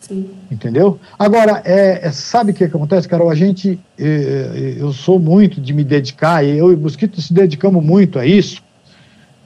[0.00, 0.30] Sim.
[0.50, 0.98] Entendeu?
[1.18, 3.30] Agora, é, é sabe o que, que, acontece, Carol?
[3.30, 7.20] A gente, é, é, eu sou muito de me dedicar, e eu e o Mosquito
[7.20, 8.62] se dedicamos muito a isso,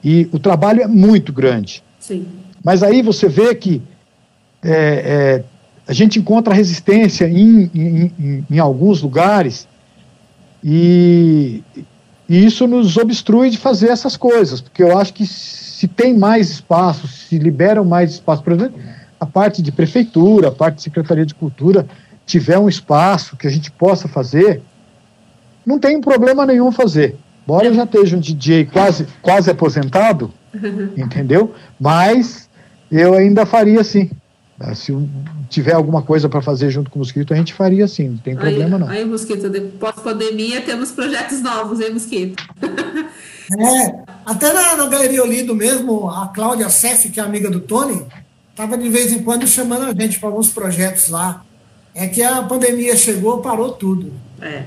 [0.03, 1.83] e o trabalho é muito grande.
[1.99, 2.27] Sim.
[2.63, 3.83] Mas aí você vê que
[4.63, 5.45] é, é
[5.87, 9.69] a gente encontra resistência em, em, em, em alguns lugares,
[10.63, 11.63] e,
[12.27, 16.49] e isso nos obstrui de fazer essas coisas, porque eu acho que se tem mais
[16.49, 18.81] espaço, se liberam mais espaço, por exemplo,
[19.25, 21.87] a parte de prefeitura, a parte de secretaria de cultura
[22.27, 24.63] tiver um espaço que a gente possa fazer,
[25.65, 27.17] não tem problema nenhum fazer.
[27.43, 30.31] Embora eu já esteja um DJ quase, quase aposentado,
[30.97, 31.55] entendeu?
[31.81, 32.49] Mas
[32.91, 34.11] eu ainda faria assim.
[34.77, 34.97] Se
[35.51, 38.37] tiver alguma coisa para fazer junto com o Mosquito, a gente faria sim, não tem
[38.37, 38.89] problema aí, não.
[38.89, 42.43] Aí, Mosquito, pós-pandemia temos projetos novos, hein, Mosquito?
[43.59, 48.07] é, até na, na Galeria Olido mesmo, a Cláudia Sef, que é amiga do Tony,
[48.55, 51.45] estava de vez em quando chamando a gente para alguns projetos lá.
[51.93, 54.13] É que a pandemia chegou, parou tudo.
[54.41, 54.65] É.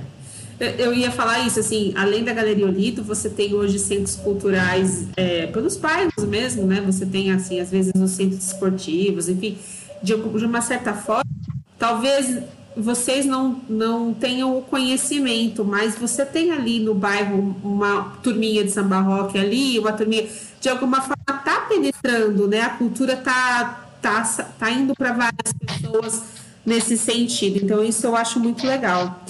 [0.59, 5.45] Eu ia falar isso, assim, além da Galeria Olito, você tem hoje centros culturais é,
[5.47, 6.81] pelos bairros mesmo, né?
[6.85, 9.57] Você tem, assim, às vezes os centros esportivos, enfim,
[10.01, 11.29] de, de uma certa forma,
[11.77, 12.41] talvez
[12.77, 18.71] vocês não, não tenham o conhecimento, mas você tem ali no bairro uma turminha de
[18.71, 20.27] samba rock ali, uma turminha
[20.59, 22.61] de alguma forma está penetrando, né?
[22.61, 24.23] A cultura está tá,
[24.59, 26.23] tá indo para várias pessoas
[26.65, 27.63] nesse sentido.
[27.63, 29.23] Então, isso eu acho muito legal.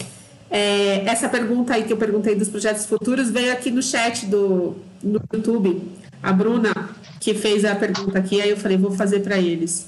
[0.49, 4.75] É, essa pergunta aí que eu perguntei dos projetos futuros veio aqui no chat do
[5.03, 5.81] no YouTube.
[6.21, 6.73] A Bruna,
[7.19, 9.87] que fez a pergunta aqui, aí eu falei, vou fazer para eles.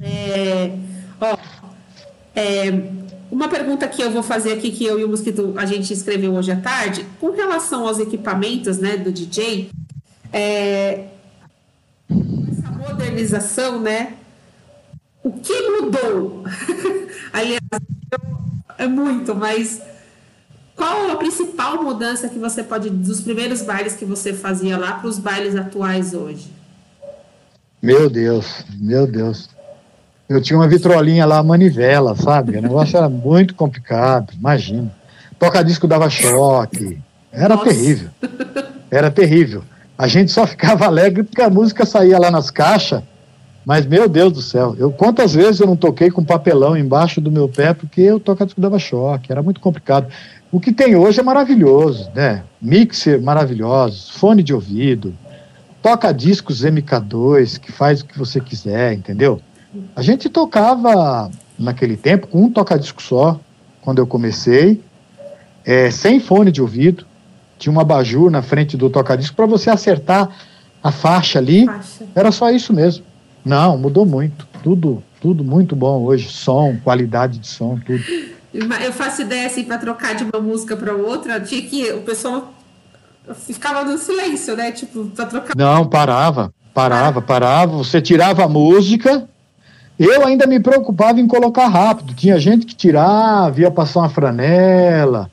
[0.00, 0.72] É,
[1.20, 1.36] ó,
[2.34, 2.70] é,
[3.30, 6.34] uma pergunta que eu vou fazer aqui, que eu e o Mosquito a gente escreveu
[6.34, 9.70] hoje à tarde, com relação aos equipamentos né, do DJ,
[10.32, 11.06] é,
[12.08, 14.14] essa modernização, né?
[15.22, 16.44] O que mudou?
[17.32, 17.60] Aliás,
[18.78, 19.80] é muito, mas
[20.74, 25.08] qual a principal mudança que você pode, dos primeiros bailes que você fazia lá para
[25.08, 26.50] os bailes atuais hoje?
[27.82, 29.48] Meu Deus, meu Deus.
[30.30, 32.56] Eu tinha uma vitrolinha lá, manivela, sabe?
[32.56, 34.88] O negócio era muito complicado, imagina.
[35.36, 37.00] Toca-disco dava choque.
[37.32, 37.68] Era Nossa.
[37.68, 38.10] terrível.
[38.88, 39.64] Era terrível.
[39.98, 43.02] A gente só ficava alegre porque a música saía lá nas caixas.
[43.66, 47.30] Mas, meu Deus do céu, eu quantas vezes eu não toquei com papelão embaixo do
[47.30, 50.06] meu pé porque eu toca-disco dava choque, era muito complicado.
[50.52, 52.44] O que tem hoje é maravilhoso, né?
[52.62, 55.12] Mixer maravilhoso, fone de ouvido,
[55.82, 59.40] toca-discos MK2, que faz o que você quiser, entendeu?
[59.94, 63.38] A gente tocava naquele tempo com um toca-disco só,
[63.82, 64.82] quando eu comecei,
[65.64, 67.06] é, sem fone de ouvido,
[67.58, 70.28] tinha uma abajur na frente do toca-disco para você acertar
[70.82, 71.66] a faixa ali.
[71.66, 72.06] Faixa.
[72.14, 73.04] Era só isso mesmo.
[73.44, 74.48] Não, mudou muito.
[74.62, 76.28] Tudo, tudo muito bom hoje.
[76.30, 78.02] Som, qualidade de som, tudo.
[78.52, 82.52] Eu faço ideia assim para trocar de uma música para outra, tinha que o pessoal
[83.34, 84.72] ficava no silêncio, né?
[84.72, 85.54] Tipo, para trocar.
[85.56, 86.52] Não, parava.
[86.74, 89.28] Parava, parava, você tirava a música.
[90.00, 92.14] Eu ainda me preocupava em colocar rápido.
[92.14, 95.30] Tinha gente que tirava, ia passar uma franela,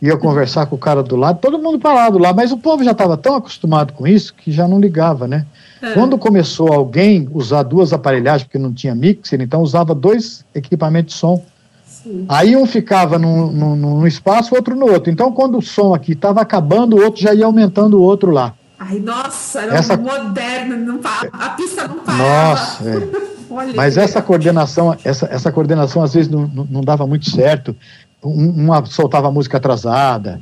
[0.00, 2.92] ia conversar com o cara do lado, todo mundo parado lá, mas o povo já
[2.92, 5.44] estava tão acostumado com isso que já não ligava, né?
[5.82, 5.92] É.
[5.92, 11.20] Quando começou alguém usar duas aparelhagens, porque não tinha mixer, então usava dois equipamentos de
[11.20, 11.44] som.
[11.84, 12.24] Sim.
[12.30, 15.12] Aí um ficava num, num, num espaço, outro no outro.
[15.12, 18.54] Então, quando o som aqui estava acabando, o outro já ia aumentando o outro lá.
[18.78, 19.98] Ai, nossa, era essa...
[19.98, 22.48] moderno, não a pista não parava.
[22.48, 23.28] Nossa, é.
[23.74, 27.74] Mas essa coordenação, essa, essa coordenação às vezes não, não, não dava muito certo.
[28.22, 30.40] Uma soltava música atrasada.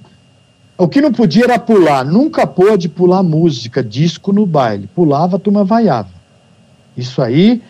[0.78, 2.04] O que não podia era pular.
[2.04, 4.88] Nunca pôde pular música, disco no baile.
[4.94, 6.10] Pulava, a turma vaiava.
[6.96, 7.62] Isso aí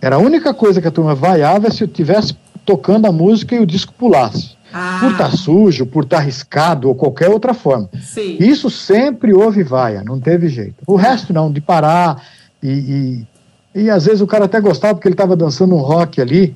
[0.00, 3.60] era a única coisa que a turma vaiava se eu tivesse tocando a música e
[3.60, 4.56] o disco pulasse.
[4.72, 4.98] Ah.
[5.00, 7.88] Por estar tá sujo, por estar tá arriscado ou qualquer outra forma.
[8.00, 8.36] Sim.
[8.40, 10.76] Isso sempre houve vaia, não teve jeito.
[10.86, 12.22] O resto não, de parar
[12.62, 13.26] e, e,
[13.74, 16.54] e às vezes o cara até gostava porque ele estava dançando um rock ali,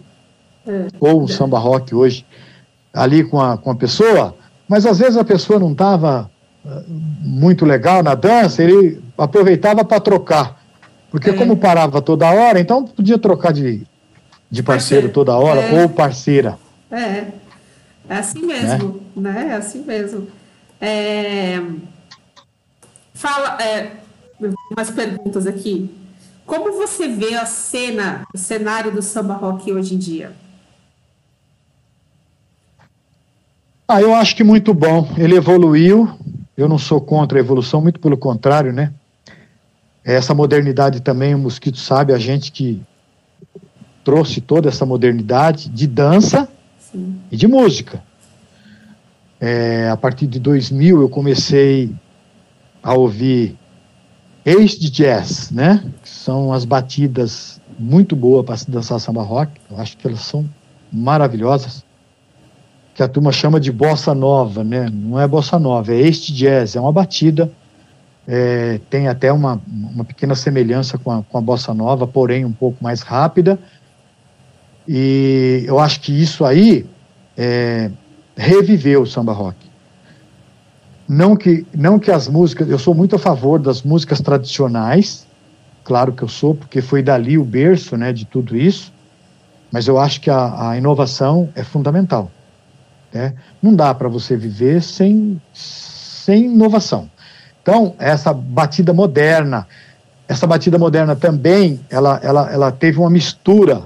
[0.66, 0.88] é.
[1.00, 2.26] ou um samba rock hoje,
[2.92, 4.34] ali com a, com a pessoa,
[4.68, 6.30] mas às vezes a pessoa não estava
[6.64, 10.62] uh, muito legal na dança, ele aproveitava para trocar.
[11.10, 11.32] Porque é.
[11.32, 13.86] como parava toda hora, então podia trocar de,
[14.50, 15.82] de parceiro toda hora, é.
[15.82, 16.58] ou parceira.
[16.90, 17.26] É.
[18.08, 19.32] É assim mesmo, né?
[19.32, 19.48] né?
[19.50, 20.28] É assim mesmo.
[20.80, 21.60] É...
[23.14, 23.92] Fala, é...
[24.70, 25.90] umas perguntas aqui.
[26.46, 30.32] Como você vê a cena, o cenário do samba rock hoje em dia?
[33.88, 35.08] Ah, eu acho que muito bom.
[35.18, 36.08] Ele evoluiu.
[36.56, 38.92] Eu não sou contra a evolução, muito pelo contrário, né?
[40.04, 42.80] Essa modernidade também, o Mosquito sabe, a gente que
[44.04, 47.20] trouxe toda essa modernidade de dança Sim.
[47.30, 48.02] e de música.
[49.40, 51.92] É, a partir de 2000 eu comecei
[52.82, 53.58] a ouvir
[54.46, 55.84] ex de jazz, né?
[56.02, 59.52] São as batidas muito boas para se dançar samba rock.
[59.70, 60.48] Eu acho que elas são
[60.90, 61.84] maravilhosas.
[62.94, 64.88] Que a turma chama de bossa nova, né?
[64.90, 67.50] Não é bossa nova, é este jazz, é uma batida.
[68.26, 72.52] É, tem até uma, uma pequena semelhança com a, com a bossa nova, porém um
[72.52, 73.58] pouco mais rápida
[74.88, 76.86] e eu acho que isso aí
[77.36, 77.90] é,
[78.36, 79.56] reviveu o samba rock.
[81.08, 85.26] Não que, não que as músicas, eu sou muito a favor das músicas tradicionais,
[85.84, 88.92] claro que eu sou, porque foi dali o berço né, de tudo isso,
[89.70, 92.30] mas eu acho que a, a inovação é fundamental.
[93.12, 93.34] Né?
[93.62, 97.08] Não dá para você viver sem, sem inovação.
[97.62, 99.66] Então, essa batida moderna,
[100.28, 103.82] essa batida moderna também, ela, ela, ela teve uma mistura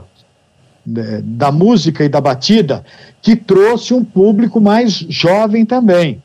[0.84, 2.84] da música e da batida
[3.20, 6.22] que trouxe um público mais jovem também.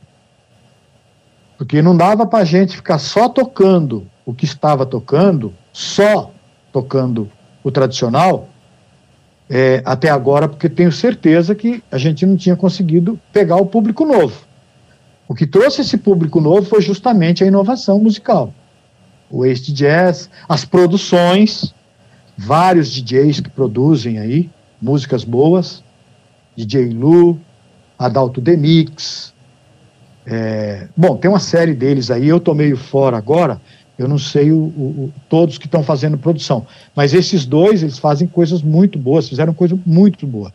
[1.58, 6.32] Porque não dava para a gente ficar só tocando o que estava tocando, só
[6.72, 7.32] tocando
[7.64, 8.50] o tradicional,
[9.50, 14.06] é, até agora, porque tenho certeza que a gente não tinha conseguido pegar o público
[14.06, 14.36] novo.
[15.28, 18.54] O que trouxe esse público novo foi justamente a inovação musical.
[19.30, 21.74] O Ace Jazz, as produções,
[22.38, 24.50] vários DJs que produzem aí
[24.82, 25.84] músicas boas,
[26.56, 27.40] DJ Lu,
[27.98, 29.34] Adalto Demix.
[30.26, 33.62] É, bom, tem uma série deles aí, eu tô meio fora agora,
[33.98, 38.28] eu não sei o, o, todos que estão fazendo produção, mas esses dois, eles fazem
[38.28, 40.52] coisas muito boas, fizeram coisa muito boa,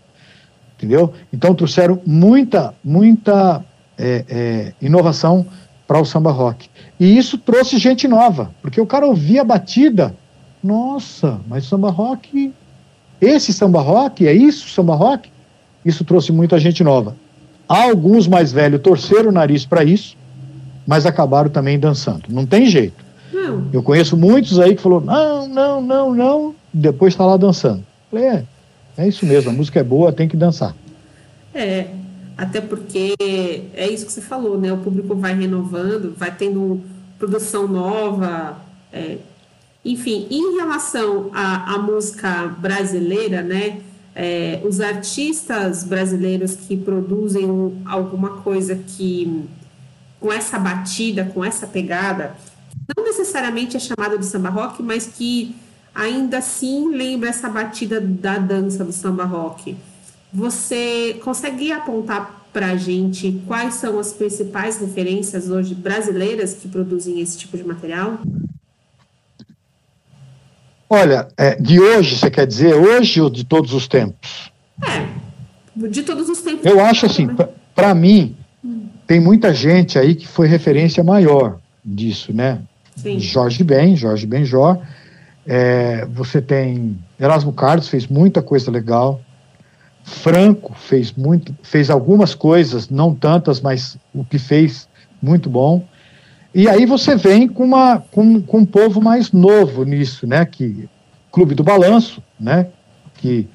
[0.77, 1.13] entendeu?
[1.33, 3.65] Então trouxeram muita, muita
[3.97, 5.47] é, é, inovação
[5.87, 6.69] para o samba rock.
[6.99, 10.15] E isso trouxe gente nova, porque o cara ouvia a batida,
[10.63, 12.53] nossa, mas samba rock,
[13.21, 15.31] esse samba rock, é isso, samba rock?
[15.85, 17.17] Isso trouxe muita gente nova.
[17.71, 20.17] Alguns mais velhos torceram o nariz para isso,
[20.85, 22.25] mas acabaram também dançando.
[22.29, 23.05] Não tem jeito.
[23.33, 23.69] Não.
[23.73, 27.85] Eu conheço muitos aí que falou não, não, não, não, depois está lá dançando.
[28.11, 28.45] Falei, é,
[28.99, 30.75] é isso mesmo, a música é boa, tem que dançar.
[31.55, 31.87] É,
[32.37, 33.15] até porque
[33.73, 34.73] é isso que você falou, né?
[34.73, 36.81] O público vai renovando, vai tendo
[37.21, 38.57] produção nova,
[38.93, 39.19] é,
[39.85, 43.79] enfim, em relação à, à música brasileira, né?
[44.23, 47.43] É, os artistas brasileiros que produzem
[47.87, 49.49] alguma coisa que
[50.21, 52.37] com essa batida, com essa pegada,
[52.95, 55.57] não necessariamente é chamada de samba rock, mas que
[55.95, 59.75] ainda assim lembra essa batida da dança do samba rock.
[60.31, 67.21] Você consegue apontar para a gente quais são as principais referências hoje brasileiras que produzem
[67.23, 68.21] esse tipo de material?
[70.93, 74.51] Olha, é, de hoje, você quer dizer hoje ou de todos os tempos?
[74.83, 76.67] É, de todos os tempos.
[76.67, 77.29] Eu acho assim,
[77.77, 78.35] para mim,
[78.65, 78.89] hum.
[79.07, 82.59] tem muita gente aí que foi referência maior disso, né?
[82.97, 83.21] Sim.
[83.21, 84.83] Jorge Ben, Jorge Benjó.
[85.47, 89.21] É, você tem Erasmo Carlos fez muita coisa legal.
[90.03, 94.89] Franco fez muito, fez algumas coisas, não tantas, mas o que fez
[95.23, 95.87] muito bom.
[96.53, 100.45] E aí você vem com uma com, com um povo mais novo nisso, né?
[100.45, 100.89] Que
[101.31, 102.67] Clube do Balanço, né?
[103.15, 103.49] Que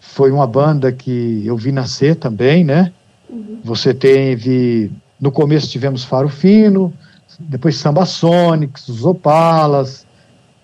[0.00, 2.92] foi uma banda que eu vi nascer também, né?
[3.30, 3.60] Uhum.
[3.62, 6.92] Você teve no começo tivemos Faro Fino,
[7.38, 10.06] depois Samba Sonics, os Opalas,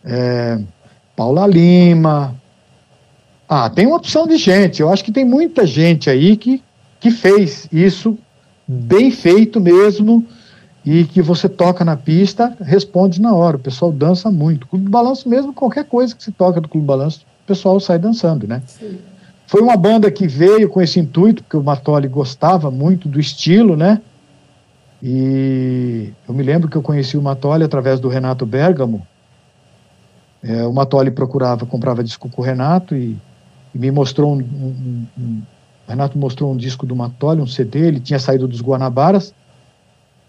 [0.04, 0.58] é,
[1.16, 2.34] Paula Lima.
[3.48, 4.80] Ah, tem uma opção de gente.
[4.80, 6.62] Eu acho que tem muita gente aí que,
[6.98, 8.18] que fez isso
[8.66, 10.26] bem feito mesmo
[10.84, 13.56] e que você toca na pista, responde na hora.
[13.56, 14.66] O pessoal dança muito.
[14.66, 17.78] Clube do Balanço mesmo, qualquer coisa que se toca do Clube do Balanço, o pessoal
[17.78, 18.62] sai dançando, né?
[18.66, 18.98] Sim.
[19.46, 23.76] Foi uma banda que veio com esse intuito, porque o Matoli gostava muito do estilo,
[23.76, 24.00] né?
[25.02, 29.06] E eu me lembro que eu conheci o Matoli através do Renato Bergamo.
[30.42, 33.16] É, o Matoli procurava, comprava disco com o Renato e,
[33.74, 35.42] e me mostrou um, um, um,
[35.86, 39.34] o Renato mostrou um disco do Matoli, um CD, ele tinha saído dos Guanabaras.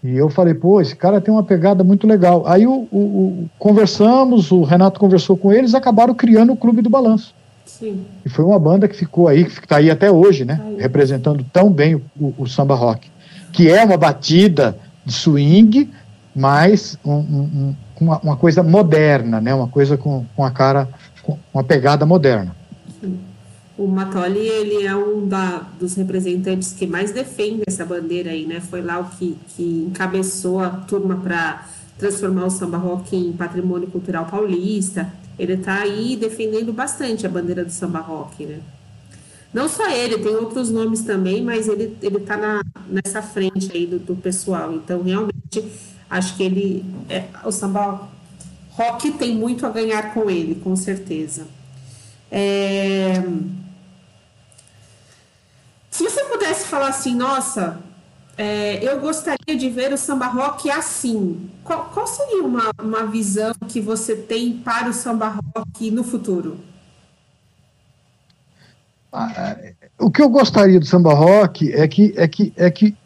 [0.04, 2.46] E eu falei, pô, esse cara tem uma pegada muito legal.
[2.46, 6.90] Aí o, o, o conversamos, o Renato conversou com eles, acabaram criando o Clube do
[6.90, 7.34] Balanço.
[7.64, 8.04] Sim.
[8.24, 10.60] E foi uma banda que ficou aí, que está aí até hoje, né?
[10.62, 10.76] Aí.
[10.78, 13.14] Representando tão bem o, o samba rock
[13.54, 14.76] que é uma batida
[15.06, 15.88] de swing,
[16.34, 19.54] mas um, um, uma, uma, coisa moderna, né?
[19.54, 20.88] Uma coisa com, com a cara,
[21.22, 22.54] com uma pegada moderna.
[23.76, 28.60] O Matoli, ele é um da, dos representantes que mais defende essa bandeira aí, né?
[28.60, 31.66] Foi lá o que, que encabeçou a turma para
[31.98, 35.12] transformar o samba rock em patrimônio cultural paulista.
[35.36, 38.60] Ele está aí defendendo bastante a bandeira do samba rock, né?
[39.52, 43.98] Não só ele, tem outros nomes também, mas ele ele está nessa frente aí do,
[43.98, 44.72] do, pessoal.
[44.72, 45.64] Então, realmente,
[46.10, 48.08] acho que ele é, o samba
[48.70, 51.46] rock tem muito a ganhar com ele, com certeza.
[52.30, 53.22] É...
[55.94, 57.78] Se você pudesse falar assim, nossa,
[58.36, 61.48] é, eu gostaria de ver o samba rock assim.
[61.62, 66.58] Qual, qual seria uma, uma visão que você tem para o samba rock no futuro?
[69.96, 72.96] o que eu gostaria do samba rock é que, é que, é que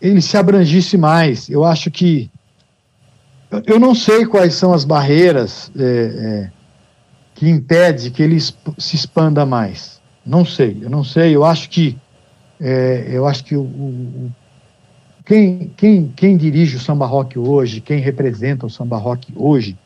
[0.00, 1.50] ele se abrangisse mais.
[1.50, 2.30] Eu acho que.
[3.66, 6.52] Eu não sei quais são as barreiras é, é,
[7.34, 10.00] que impede que ele se expanda mais.
[10.24, 11.34] Não sei, eu não sei.
[11.34, 11.98] Eu acho que.
[12.60, 14.30] É, eu acho que o, o,
[15.24, 19.76] quem, quem, quem dirige o samba rock hoje, quem representa o samba rock hoje,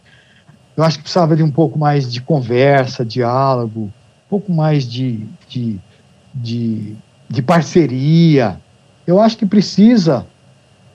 [0.77, 3.93] eu acho que precisava de um pouco mais de conversa, diálogo,
[4.29, 5.79] pouco mais de, de,
[6.35, 6.97] de,
[7.29, 8.59] de parceria.
[9.07, 10.27] Eu acho que precisa,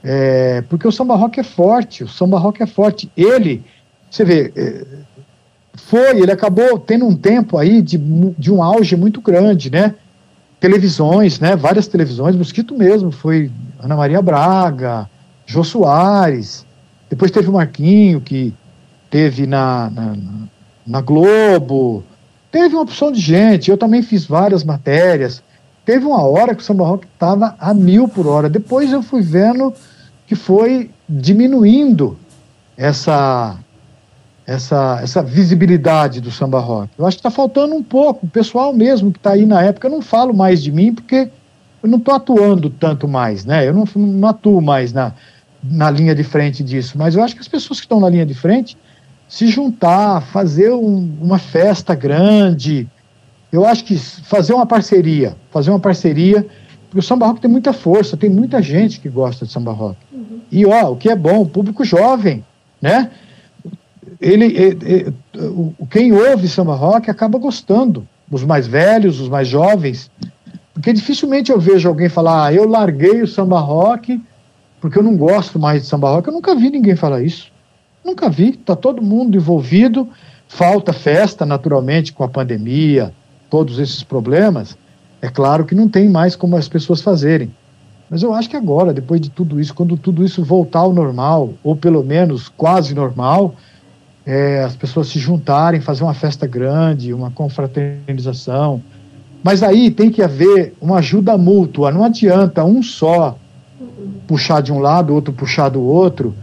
[0.04, 3.10] é, porque o samba rock é forte, o samba rock é forte.
[3.16, 3.64] Ele,
[4.10, 4.86] você vê, é,
[5.76, 7.98] foi, ele acabou tendo um tempo aí de,
[8.38, 9.96] de um auge muito grande, né?
[10.60, 11.56] Televisões, né?
[11.56, 13.52] Várias televisões, Mosquito mesmo, foi
[13.82, 15.10] Ana Maria Braga,
[15.46, 16.66] Jô Soares,
[17.10, 18.54] depois teve o Marquinho, que
[19.10, 20.16] teve na, na,
[20.86, 22.04] na Globo,
[22.52, 25.44] Teve uma opção de gente, eu também fiz várias matérias.
[25.86, 28.50] Teve uma hora que o samba rock estava a mil por hora.
[28.50, 29.74] Depois eu fui vendo
[30.26, 32.18] que foi diminuindo
[32.76, 33.56] essa
[34.50, 36.90] essa, essa visibilidade do samba rock.
[36.98, 38.26] Eu acho que está faltando um pouco.
[38.26, 41.30] O pessoal mesmo que está aí na época, eu não falo mais de mim porque
[41.84, 43.68] eu não estou atuando tanto mais, né?
[43.68, 45.14] Eu não, não atuo mais na,
[45.64, 46.98] na linha de frente disso.
[46.98, 48.76] Mas eu acho que as pessoas que estão na linha de frente
[49.28, 52.88] se juntar, fazer um, uma festa grande.
[53.52, 56.44] Eu acho que fazer uma parceria, fazer uma parceria,
[56.86, 59.98] porque o samba rock tem muita força, tem muita gente que gosta de samba rock.
[60.12, 60.40] Uhum.
[60.52, 62.44] E ó, o que é bom, o público jovem,
[62.82, 63.12] né?
[64.20, 65.16] Ele, ele, ele,
[65.90, 70.12] quem ouve samba rock acaba gostando, os mais velhos, os mais jovens,
[70.74, 74.20] porque dificilmente eu vejo alguém falar, ah, eu larguei o samba rock
[74.80, 76.28] porque eu não gosto mais de samba rock.
[76.28, 77.52] Eu nunca vi ninguém falar isso.
[78.04, 80.08] Nunca vi, está todo mundo envolvido,
[80.48, 83.14] falta festa, naturalmente, com a pandemia,
[83.50, 84.78] todos esses problemas.
[85.22, 87.54] É claro que não tem mais como as pessoas fazerem.
[88.10, 91.54] Mas eu acho que agora, depois de tudo isso, quando tudo isso voltar ao normal,
[91.62, 93.54] ou pelo menos quase normal,
[94.30, 98.80] é, as pessoas se juntarem, fazer uma festa grande, uma confraternização.
[99.44, 103.40] Mas aí tem que haver uma ajuda mútua, não adianta um só
[104.28, 106.36] puxar de um lado, outro puxar do outro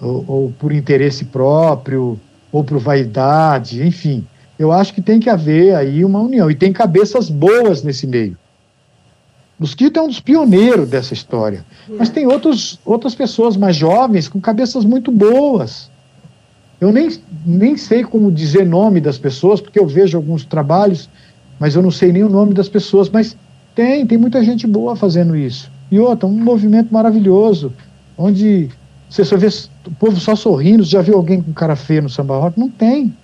[0.00, 2.18] ou, ou por interesse próprio,
[2.50, 4.26] ou por vaidade, enfim.
[4.58, 6.50] Eu acho que tem que haver aí uma união.
[6.50, 8.38] E tem cabeças boas nesse meio.
[9.58, 11.66] Mosquito é um dos pioneiros dessa história.
[11.98, 15.90] Mas tem outros, outras pessoas mais jovens com cabeças muito boas.
[16.80, 17.10] Eu nem,
[17.44, 21.08] nem sei como dizer nome das pessoas, porque eu vejo alguns trabalhos,
[21.58, 23.08] mas eu não sei nem o nome das pessoas.
[23.08, 23.36] Mas
[23.74, 25.70] tem, tem muita gente boa fazendo isso.
[25.90, 27.72] E outra, um movimento maravilhoso,
[28.18, 28.68] onde
[29.08, 29.46] você só vê
[29.86, 30.82] o povo só sorrindo.
[30.84, 32.58] Já viu alguém com cara feia no samba rock?
[32.58, 33.14] Não tem.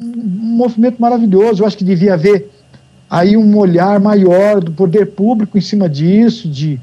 [0.00, 0.22] Um,
[0.56, 1.62] movimento maravilhoso.
[1.62, 2.50] Eu acho que devia haver
[3.08, 6.80] aí um olhar maior do poder público em cima disso, de,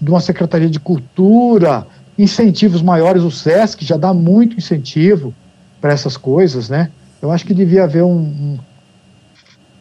[0.00, 1.86] de uma Secretaria de Cultura,
[2.18, 5.34] incentivos maiores, o SESC já dá muito incentivo
[5.80, 6.90] para essas coisas, né?
[7.20, 8.58] Eu acho que devia haver um, um,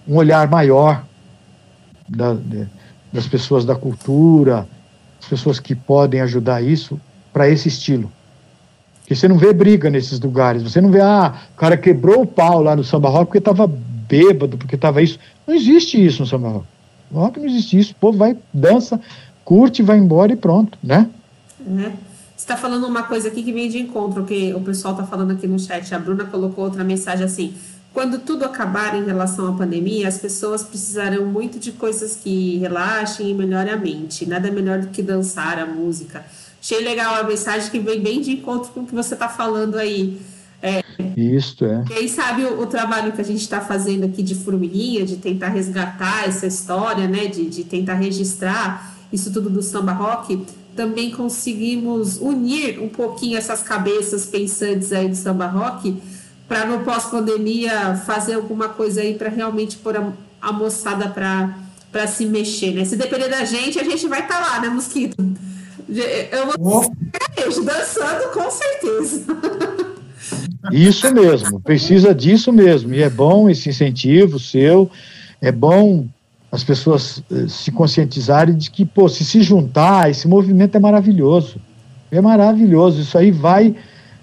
[0.07, 1.03] um olhar maior
[2.07, 2.67] da, de,
[3.11, 4.67] das pessoas da cultura,
[5.21, 6.99] as pessoas que podem ajudar isso,
[7.31, 8.11] para esse estilo.
[8.99, 12.27] Porque você não vê briga nesses lugares, você não vê, ah, o cara quebrou o
[12.27, 15.19] pau lá no samba rock porque estava bêbado, porque estava isso.
[15.45, 16.65] Não existe isso no samba rock.
[17.11, 18.99] No rock não existe isso, o povo vai, dança,
[19.43, 21.09] curte, vai embora e pronto, né?
[21.65, 21.91] Uhum.
[22.43, 25.31] Você está falando uma coisa aqui que vem de encontro, que o pessoal está falando
[25.31, 25.95] aqui no chat.
[25.95, 27.53] A Bruna colocou outra mensagem assim:
[27.93, 33.29] quando tudo acabar em relação à pandemia, as pessoas precisarão muito de coisas que relaxem
[33.29, 34.25] e melhorem a mente.
[34.25, 36.25] Nada melhor do que dançar a música.
[36.61, 39.77] Achei legal a mensagem que vem bem de encontro com o que você está falando
[39.77, 40.19] aí.
[40.61, 40.83] É,
[41.15, 41.81] Isso, é.
[41.87, 45.47] Quem sabe o, o trabalho que a gente está fazendo aqui de formiguinha, de tentar
[45.47, 50.45] resgatar essa história, né, de, de tentar registrar isso tudo do samba rock,
[50.75, 55.95] também conseguimos unir um pouquinho essas cabeças pensantes aí do samba rock
[56.47, 60.11] para no pós-pandemia fazer alguma coisa aí para realmente pôr a,
[60.41, 62.85] a moçada para se mexer, né?
[62.85, 65.15] Se depender da gente, a gente vai estar tá lá, né, Mosquito?
[65.87, 67.61] Eu vou oh.
[67.61, 69.25] dançando com certeza.
[70.71, 72.93] Isso mesmo, precisa disso mesmo.
[72.93, 74.89] E é bom esse incentivo seu,
[75.41, 76.07] é bom
[76.53, 81.55] as pessoas eh, se conscientizarem de que, pô, se se juntar, esse movimento é maravilhoso.
[82.11, 83.01] É maravilhoso.
[83.01, 83.75] Isso aí vai,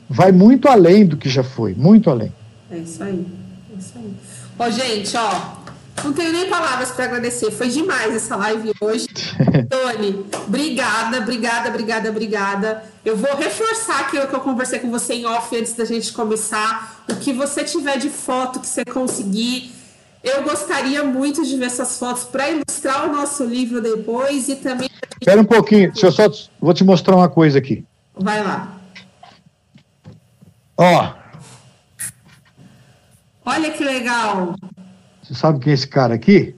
[0.08, 2.32] vai muito além do que já foi, muito além.
[2.70, 3.26] É isso aí.
[3.74, 4.14] É isso aí.
[4.56, 7.50] Ó, gente, ó, não tenho nem palavras para agradecer.
[7.50, 9.08] Foi demais essa live hoje.
[9.68, 12.84] Tony, obrigada, obrigada, obrigada, obrigada.
[13.04, 17.02] Eu vou reforçar aquilo que eu conversei com você em off antes da gente começar.
[17.10, 19.79] O que você tiver de foto que você conseguir
[20.22, 24.88] eu gostaria muito de ver essas fotos para ilustrar o nosso livro depois e também.
[25.20, 27.84] Espera um pouquinho, deixa eu só vou te mostrar uma coisa aqui.
[28.14, 28.80] Vai lá.
[30.76, 31.14] Ó.
[33.44, 34.54] Olha que legal.
[35.22, 36.54] Você sabe quem é esse cara aqui?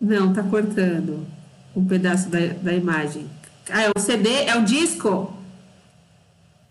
[0.00, 1.26] Não, tá cortando
[1.74, 3.28] um pedaço da, da imagem.
[3.68, 4.28] Ah, é o CD?
[4.44, 5.32] É o disco?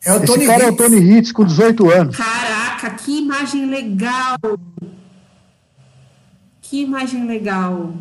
[0.03, 0.69] É o Tony esse cara Hitz.
[0.69, 2.17] é o Tony Hitz com 18 anos.
[2.17, 4.37] Caraca, que imagem legal!
[6.70, 7.91] Que imagem legal.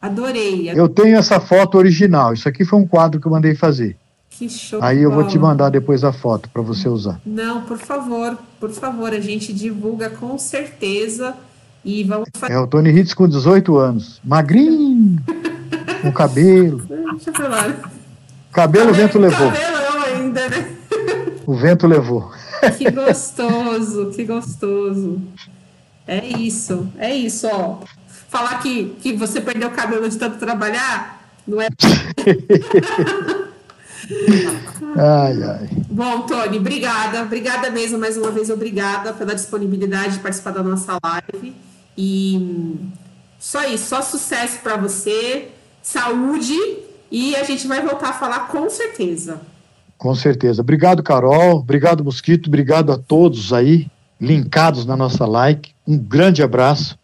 [0.00, 0.70] Adorei.
[0.74, 2.32] Eu tenho essa foto original.
[2.32, 3.94] Isso aqui foi um quadro que eu mandei fazer.
[4.30, 4.82] Que show.
[4.82, 7.20] Aí eu vou te mandar depois a foto para você usar.
[7.26, 11.36] Não, por favor, por favor, a gente divulga com certeza
[11.84, 12.54] e vamos fazer.
[12.54, 15.20] É o Tony Hitz com 18 anos, magrinho,
[16.00, 16.78] com cabelo.
[16.78, 17.92] Deixa eu falar.
[18.50, 19.52] Cabelo o vento levou.
[19.52, 20.76] Cabelo ainda, né?
[21.44, 22.32] O vento levou.
[22.78, 25.20] Que gostoso, que gostoso.
[26.06, 27.78] É isso, é isso, ó.
[28.28, 31.68] Falar que, que você perdeu o cabelo de tanto trabalhar, não é.
[34.96, 35.68] ai, ai.
[35.90, 40.98] Bom, Tony, obrigada, obrigada mesmo, mais uma vez, obrigada pela disponibilidade de participar da nossa
[41.02, 41.54] live.
[41.96, 42.78] E
[43.38, 45.48] só isso, só sucesso para você,
[45.82, 46.56] saúde,
[47.10, 49.40] e a gente vai voltar a falar com certeza.
[49.98, 50.62] Com certeza.
[50.62, 51.58] Obrigado, Carol.
[51.58, 52.46] Obrigado, Mosquito.
[52.46, 53.86] Obrigado a todos aí
[54.20, 55.72] linkados na nossa like.
[55.90, 56.96] Um grande abraço.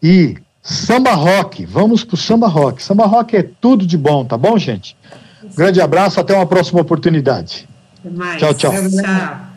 [0.00, 2.80] E samba rock, vamos pro samba rock.
[2.80, 4.96] Samba rock é tudo de bom, tá bom, gente?
[5.56, 7.68] Grande abraço, até uma próxima oportunidade.
[8.38, 8.72] Tchau, tchau.
[8.72, 9.53] Tchau.